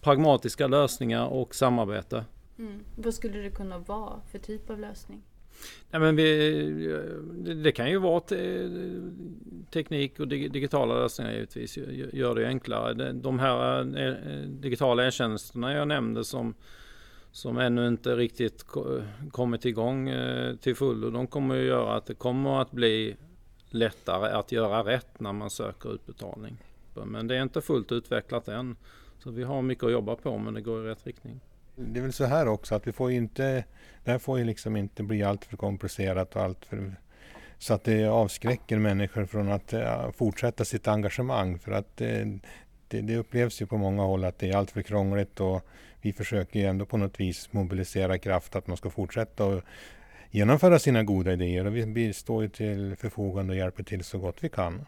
pragmatiska 0.00 0.66
lösningar 0.66 1.26
och 1.26 1.54
samarbete. 1.54 2.24
Mm. 2.58 2.80
Vad 2.96 3.14
skulle 3.14 3.38
det 3.38 3.50
kunna 3.50 3.78
vara 3.78 4.20
för 4.30 4.38
typ 4.38 4.70
av 4.70 4.80
lösning? 4.80 5.22
Nej, 5.90 6.00
men 6.00 6.16
vi, 6.16 7.54
det 7.64 7.72
kan 7.72 7.90
ju 7.90 7.98
vara 7.98 8.20
teknik 9.70 10.20
och 10.20 10.28
digitala 10.28 10.94
lösningar 10.94 11.32
givetvis. 11.32 11.78
Gör 12.12 12.34
det 12.34 12.46
enklare. 12.46 13.12
De 13.12 13.38
här 13.38 13.80
eh, 13.80 14.14
digitala 14.48 15.06
e-tjänsterna 15.06 15.72
jag 15.72 15.88
nämnde 15.88 16.24
som, 16.24 16.54
som 17.32 17.58
ännu 17.58 17.88
inte 17.88 18.16
riktigt 18.16 18.66
kommit 19.30 19.64
igång 19.64 20.08
eh, 20.08 20.56
till 20.56 20.76
fullo. 20.76 21.10
De 21.10 21.26
kommer 21.26 21.58
att 21.58 21.66
göra 21.66 21.96
att 21.96 22.06
det 22.06 22.14
kommer 22.14 22.62
att 22.62 22.70
bli 22.70 23.16
lättare 23.70 24.30
att 24.30 24.52
göra 24.52 24.84
rätt 24.84 25.20
när 25.20 25.32
man 25.32 25.50
söker 25.50 25.94
utbetalning. 25.94 26.56
Men 27.04 27.26
det 27.26 27.36
är 27.36 27.42
inte 27.42 27.60
fullt 27.60 27.92
utvecklat 27.92 28.48
än. 28.48 28.76
Så 29.18 29.30
vi 29.30 29.42
har 29.42 29.62
mycket 29.62 29.84
att 29.84 29.92
jobba 29.92 30.16
på 30.16 30.38
men 30.38 30.54
det 30.54 30.60
går 30.60 30.86
i 30.86 30.88
rätt 30.88 31.06
riktning. 31.06 31.40
Det 31.76 31.98
är 31.98 32.02
väl 32.02 32.12
så 32.12 32.24
här 32.24 32.48
också 32.48 32.74
att 32.74 32.86
vi 32.86 32.92
får 32.92 33.10
inte, 33.10 33.64
det 34.04 34.10
här 34.10 34.18
får 34.18 34.38
ju 34.38 34.44
liksom 34.44 34.76
inte 34.76 35.02
bli 35.02 35.22
alltför 35.22 35.56
komplicerat 35.56 36.36
och 36.36 36.42
alltför 36.42 36.94
så 37.58 37.74
att 37.74 37.84
det 37.84 38.06
avskräcker 38.06 38.78
människor 38.78 39.24
från 39.24 39.52
att 39.52 39.72
eh, 39.72 40.10
fortsätta 40.10 40.64
sitt 40.64 40.88
engagemang 40.88 41.58
för 41.58 41.72
att 41.72 42.00
eh, 42.00 42.26
det, 42.88 43.00
det, 43.00 43.16
upplevs 43.16 43.62
ju 43.62 43.66
på 43.66 43.76
många 43.76 44.02
håll 44.02 44.24
att 44.24 44.38
det 44.38 44.50
är 44.50 44.56
alltför 44.56 44.82
krångligt 44.82 45.40
och 45.40 45.66
vi 46.00 46.12
försöker 46.12 46.60
ju 46.60 46.66
ändå 46.66 46.86
på 46.86 46.96
något 46.96 47.20
vis 47.20 47.52
mobilisera 47.52 48.18
kraft 48.18 48.56
att 48.56 48.66
man 48.66 48.76
ska 48.76 48.90
fortsätta 48.90 49.44
och 49.44 49.62
genomföra 50.30 50.78
sina 50.78 51.02
goda 51.02 51.32
idéer 51.32 51.66
och 51.66 51.76
vi 51.76 52.12
står 52.12 52.42
ju 52.42 52.48
till 52.48 52.96
förfogande 52.96 53.52
och 53.52 53.56
hjälper 53.56 53.82
till 53.82 54.04
så 54.04 54.18
gott 54.18 54.36
vi 54.40 54.48
kan. 54.48 54.86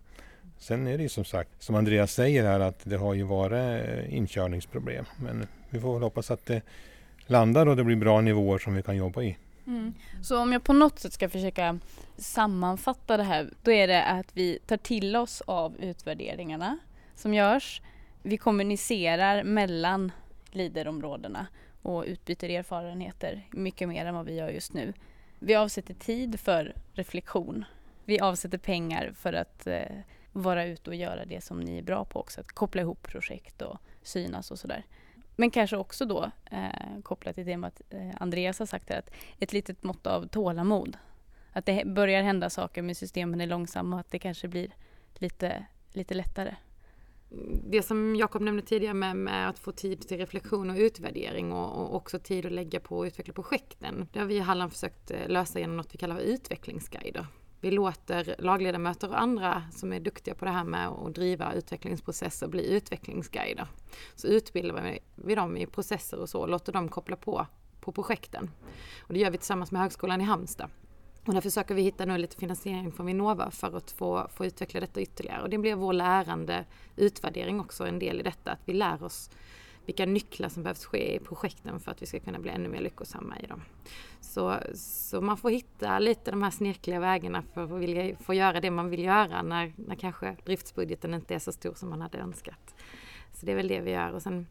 Sen 0.58 0.86
är 0.86 0.96
det 0.96 1.02
ju 1.02 1.08
som 1.08 1.24
sagt, 1.24 1.62
som 1.62 1.74
Andreas 1.74 2.12
säger 2.12 2.44
här, 2.44 2.60
att 2.60 2.80
det 2.84 2.96
har 2.96 3.14
ju 3.14 3.22
varit 3.22 3.88
eh, 3.88 4.14
inkörningsproblem. 4.14 5.04
Men 5.16 5.46
vi 5.70 5.80
får 5.80 5.92
väl 5.92 6.02
hoppas 6.02 6.30
att 6.30 6.46
det 6.46 6.62
landar 7.26 7.66
och 7.66 7.76
det 7.76 7.84
blir 7.84 7.96
bra 7.96 8.20
nivåer 8.20 8.58
som 8.58 8.74
vi 8.74 8.82
kan 8.82 8.96
jobba 8.96 9.22
i. 9.22 9.36
Mm. 9.66 9.94
Så 10.22 10.38
om 10.38 10.52
jag 10.52 10.64
på 10.64 10.72
något 10.72 10.98
sätt 10.98 11.12
ska 11.12 11.28
försöka 11.28 11.78
sammanfatta 12.16 13.16
det 13.16 13.22
här, 13.22 13.50
då 13.62 13.72
är 13.72 13.88
det 13.88 14.04
att 14.04 14.26
vi 14.32 14.58
tar 14.66 14.76
till 14.76 15.16
oss 15.16 15.42
av 15.46 15.76
utvärderingarna 15.80 16.78
som 17.14 17.34
görs. 17.34 17.82
Vi 18.22 18.36
kommunicerar 18.36 19.42
mellan 19.44 20.12
liderområdena 20.50 21.46
och 21.82 22.04
utbyter 22.06 22.48
erfarenheter 22.48 23.46
mycket 23.50 23.88
mer 23.88 24.06
än 24.06 24.14
vad 24.14 24.26
vi 24.26 24.34
gör 24.34 24.48
just 24.48 24.72
nu. 24.72 24.92
Vi 25.42 25.54
avsätter 25.54 25.94
tid 25.94 26.40
för 26.40 26.74
reflektion. 26.92 27.64
Vi 28.04 28.20
avsätter 28.20 28.58
pengar 28.58 29.12
för 29.12 29.32
att 29.32 29.66
eh, 29.66 29.96
vara 30.32 30.64
ute 30.64 30.90
och 30.90 30.96
göra 30.96 31.24
det 31.24 31.40
som 31.40 31.60
ni 31.60 31.78
är 31.78 31.82
bra 31.82 32.04
på 32.04 32.20
också. 32.20 32.40
Att 32.40 32.52
koppla 32.52 32.82
ihop 32.82 33.02
projekt 33.02 33.62
och 33.62 33.78
synas 34.02 34.50
och 34.50 34.58
sådär. 34.58 34.84
Men 35.36 35.50
kanske 35.50 35.76
också 35.76 36.04
då 36.04 36.30
eh, 36.50 37.00
kopplat 37.02 37.34
till 37.34 37.46
det 37.46 37.54
att 37.54 37.82
eh, 37.90 38.10
Andreas 38.20 38.58
har 38.58 38.66
sagt 38.66 38.90
här, 38.90 38.98
att 38.98 39.10
ett 39.38 39.52
litet 39.52 39.82
mått 39.82 40.06
av 40.06 40.26
tålamod. 40.26 40.96
Att 41.52 41.66
det 41.66 41.86
börjar 41.86 42.22
hända 42.22 42.50
saker 42.50 42.82
med 42.82 42.96
systemen 42.96 43.40
är 43.40 43.46
långsamma 43.46 43.96
och 43.96 44.00
att 44.00 44.10
det 44.10 44.18
kanske 44.18 44.48
blir 44.48 44.74
lite, 45.14 45.66
lite 45.92 46.14
lättare 46.14 46.54
det 47.70 47.82
som 47.82 48.16
Jakob 48.16 48.42
nämnde 48.42 48.62
tidigare 48.62 48.94
med, 48.94 49.16
med, 49.16 49.48
att 49.48 49.58
få 49.58 49.72
tid 49.72 50.08
till 50.08 50.18
reflektion 50.18 50.70
och 50.70 50.76
utvärdering 50.76 51.52
och, 51.52 51.80
och, 51.80 51.94
också 51.94 52.18
tid 52.18 52.46
att 52.46 52.52
lägga 52.52 52.80
på 52.80 53.02
att 53.02 53.06
utveckla 53.06 53.34
projekten. 53.34 54.08
Det 54.12 54.18
har 54.18 54.26
vi 54.26 54.36
i 54.36 54.40
Halland 54.40 54.72
försökt 54.72 55.10
eh, 55.10 55.28
lösa 55.28 55.58
genom 55.58 55.76
något 55.76 55.94
vi 55.94 55.98
kallar 55.98 56.16
för 56.16 56.22
utvecklingsguider. 56.22 57.26
Vi 57.60 57.70
låter 57.70 58.34
lagledamöter 58.38 59.08
och 59.08 59.20
andra 59.20 59.62
som 59.72 59.92
är 59.92 60.00
duktiga 60.00 60.34
på 60.34 60.44
det 60.44 60.50
här 60.50 60.64
med 60.64 60.88
att 60.88 61.14
driva 61.14 61.52
utvecklingsprocesser 61.52 62.48
bli 62.48 62.72
utvecklingsguider. 62.72 63.66
Så 64.14 64.26
utbildar 64.26 64.98
vi 65.14 65.34
dem 65.34 65.56
i 65.56 65.66
processer 65.66 66.18
och 66.18 66.28
så 66.28 66.40
och 66.40 66.48
låter 66.48 66.72
dem 66.72 66.88
koppla 66.88 67.16
på 67.16 67.46
på 67.80 67.92
projekten. 67.92 68.50
Och 69.00 69.14
det 69.14 69.20
gör 69.20 69.30
vi 69.30 69.38
tillsammans 69.38 69.72
med 69.72 69.82
Högskolan 69.82 70.20
i 70.20 70.24
Halmstad. 70.24 70.70
Och 71.26 71.34
där 71.34 71.40
försöker 71.40 71.74
vi 71.74 71.82
hitta 71.82 72.04
nu 72.04 72.18
lite 72.18 72.36
finansiering 72.36 72.92
från 72.92 73.06
Vinnova 73.06 73.50
för 73.50 73.76
att 73.76 73.90
få, 73.90 74.28
få 74.34 74.46
utveckla 74.46 74.80
detta 74.80 75.00
ytterligare. 75.00 75.42
Och 75.42 75.50
det 75.50 75.58
blir 75.58 75.74
vår 75.74 75.92
lärande 75.92 76.64
utvärdering 76.96 77.60
också 77.60 77.86
en 77.86 77.98
del 77.98 78.20
i 78.20 78.22
detta, 78.22 78.52
att 78.52 78.60
vi 78.64 78.72
lär 78.72 79.02
oss 79.02 79.30
vilka 79.86 80.06
nycklar 80.06 80.48
som 80.48 80.62
behövs 80.62 80.84
ske 80.84 81.14
i 81.14 81.18
projekten 81.18 81.80
för 81.80 81.90
att 81.90 82.02
vi 82.02 82.06
ska 82.06 82.20
kunna 82.20 82.38
bli 82.38 82.50
ännu 82.50 82.68
mer 82.68 82.80
lyckosamma 82.80 83.38
i 83.38 83.46
dem. 83.46 83.62
Så, 84.20 84.56
så 84.74 85.20
man 85.20 85.36
får 85.36 85.50
hitta 85.50 85.98
lite 85.98 86.30
de 86.30 86.42
här 86.42 86.50
snirkliga 86.50 87.00
vägarna 87.00 87.42
för 87.54 87.64
att 87.64 87.70
vilja, 87.70 88.16
få 88.16 88.34
göra 88.34 88.60
det 88.60 88.70
man 88.70 88.90
vill 88.90 89.04
göra 89.04 89.42
när, 89.42 89.72
när 89.76 89.94
kanske 89.94 90.36
driftsbudgeten 90.44 91.14
inte 91.14 91.34
är 91.34 91.38
så 91.38 91.52
stor 91.52 91.74
som 91.74 91.90
man 91.90 92.00
hade 92.00 92.18
önskat. 92.18 92.74
Så 93.32 93.46
det 93.46 93.52
är 93.52 93.56
väl 93.56 93.68
det 93.68 93.80
vi 93.80 93.90
gör. 93.90 94.12
Och 94.12 94.22
sen, 94.22 94.46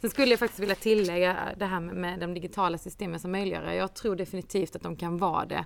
sen 0.00 0.10
skulle 0.10 0.30
jag 0.30 0.38
faktiskt 0.38 0.60
vilja 0.60 0.74
tillägga 0.74 1.54
det 1.56 1.66
här 1.66 1.80
med, 1.80 1.94
med 1.96 2.20
de 2.20 2.34
digitala 2.34 2.78
systemen 2.78 3.20
som 3.20 3.32
möjliggör. 3.32 3.72
Jag 3.72 3.94
tror 3.94 4.16
definitivt 4.16 4.76
att 4.76 4.82
de 4.82 4.96
kan 4.96 5.18
vara 5.18 5.46
det. 5.46 5.64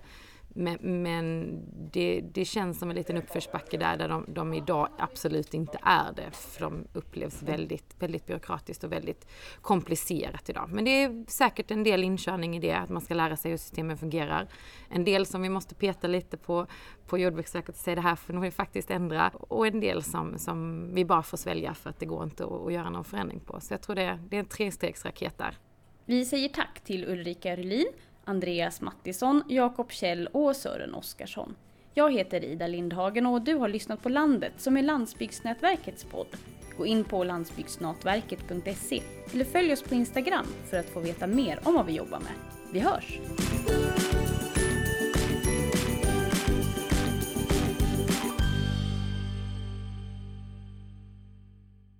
Men, 0.56 1.02
men 1.02 1.58
det, 1.92 2.20
det, 2.20 2.44
känns 2.44 2.78
som 2.78 2.90
en 2.90 2.96
liten 2.96 3.16
uppförsbacke 3.16 3.76
där, 3.76 3.96
där 3.96 4.08
de, 4.08 4.24
de, 4.28 4.54
idag 4.54 4.88
absolut 4.98 5.54
inte 5.54 5.78
är 5.82 6.12
det. 6.16 6.30
För 6.30 6.60
de 6.60 6.84
upplevs 6.92 7.42
väldigt, 7.42 7.94
väldigt 7.98 8.26
byråkratiskt 8.26 8.84
och 8.84 8.92
väldigt 8.92 9.28
komplicerat 9.60 10.48
idag. 10.48 10.68
Men 10.72 10.84
det 10.84 10.90
är 10.90 11.24
säkert 11.28 11.70
en 11.70 11.84
del 11.84 12.04
inkörning 12.04 12.56
i 12.56 12.60
det, 12.60 12.72
att 12.72 12.90
man 12.90 13.02
ska 13.02 13.14
lära 13.14 13.36
sig 13.36 13.50
hur 13.50 13.58
systemen 13.58 13.98
fungerar. 13.98 14.48
En 14.88 15.04
del 15.04 15.26
som 15.26 15.42
vi 15.42 15.48
måste 15.48 15.74
peta 15.74 16.06
lite 16.06 16.36
på, 16.36 16.66
på 17.06 17.18
Jordbruksverket 17.18 17.74
och 17.74 17.80
säga 17.80 17.94
det 17.94 18.00
här 18.00 18.16
får 18.16 18.34
vi 18.34 18.50
faktiskt 18.50 18.90
ändra. 18.90 19.28
Och 19.28 19.66
en 19.66 19.80
del 19.80 20.02
som, 20.02 20.38
som 20.38 20.88
vi 20.94 21.04
bara 21.04 21.22
får 21.22 21.36
svälja 21.36 21.74
för 21.74 21.90
att 21.90 21.98
det 21.98 22.06
går 22.06 22.24
inte 22.24 22.44
att, 22.44 22.66
att 22.66 22.72
göra 22.72 22.90
någon 22.90 23.04
förändring 23.04 23.40
på. 23.40 23.60
Så 23.60 23.74
jag 23.74 23.82
tror 23.82 23.96
det, 23.96 24.18
det 24.28 24.36
är 24.36 24.40
en 24.40 24.46
trestegsraket 24.46 25.38
där. 25.38 25.58
Vi 26.06 26.24
säger 26.24 26.48
tack 26.48 26.80
till 26.80 27.04
Ulrika 27.04 27.56
Rylin 27.56 27.86
Andreas 28.24 28.80
Mattisson, 28.80 29.42
Jakob 29.48 29.92
Kjell 29.92 30.26
och 30.26 30.56
Sören 30.56 30.94
Oskarsson. 30.94 31.56
Jag 31.94 32.12
heter 32.12 32.44
Ida 32.44 32.66
Lindhagen 32.66 33.26
och 33.26 33.42
du 33.42 33.54
har 33.54 33.68
lyssnat 33.68 34.02
på 34.02 34.08
Landet 34.08 34.52
som 34.56 34.76
är 34.76 34.82
Landsbygdsnätverkets 34.82 36.04
podd. 36.04 36.26
Gå 36.78 36.86
in 36.86 37.04
på 37.04 37.24
landsbygdsnätverket.se 37.24 39.02
eller 39.32 39.44
följ 39.44 39.72
oss 39.72 39.82
på 39.82 39.94
Instagram 39.94 40.46
för 40.70 40.76
att 40.76 40.90
få 40.90 41.00
veta 41.00 41.26
mer 41.26 41.58
om 41.62 41.74
vad 41.74 41.86
vi 41.86 41.92
jobbar 41.92 42.20
med. 42.20 42.32
Vi 42.72 42.80
hörs! 42.80 43.20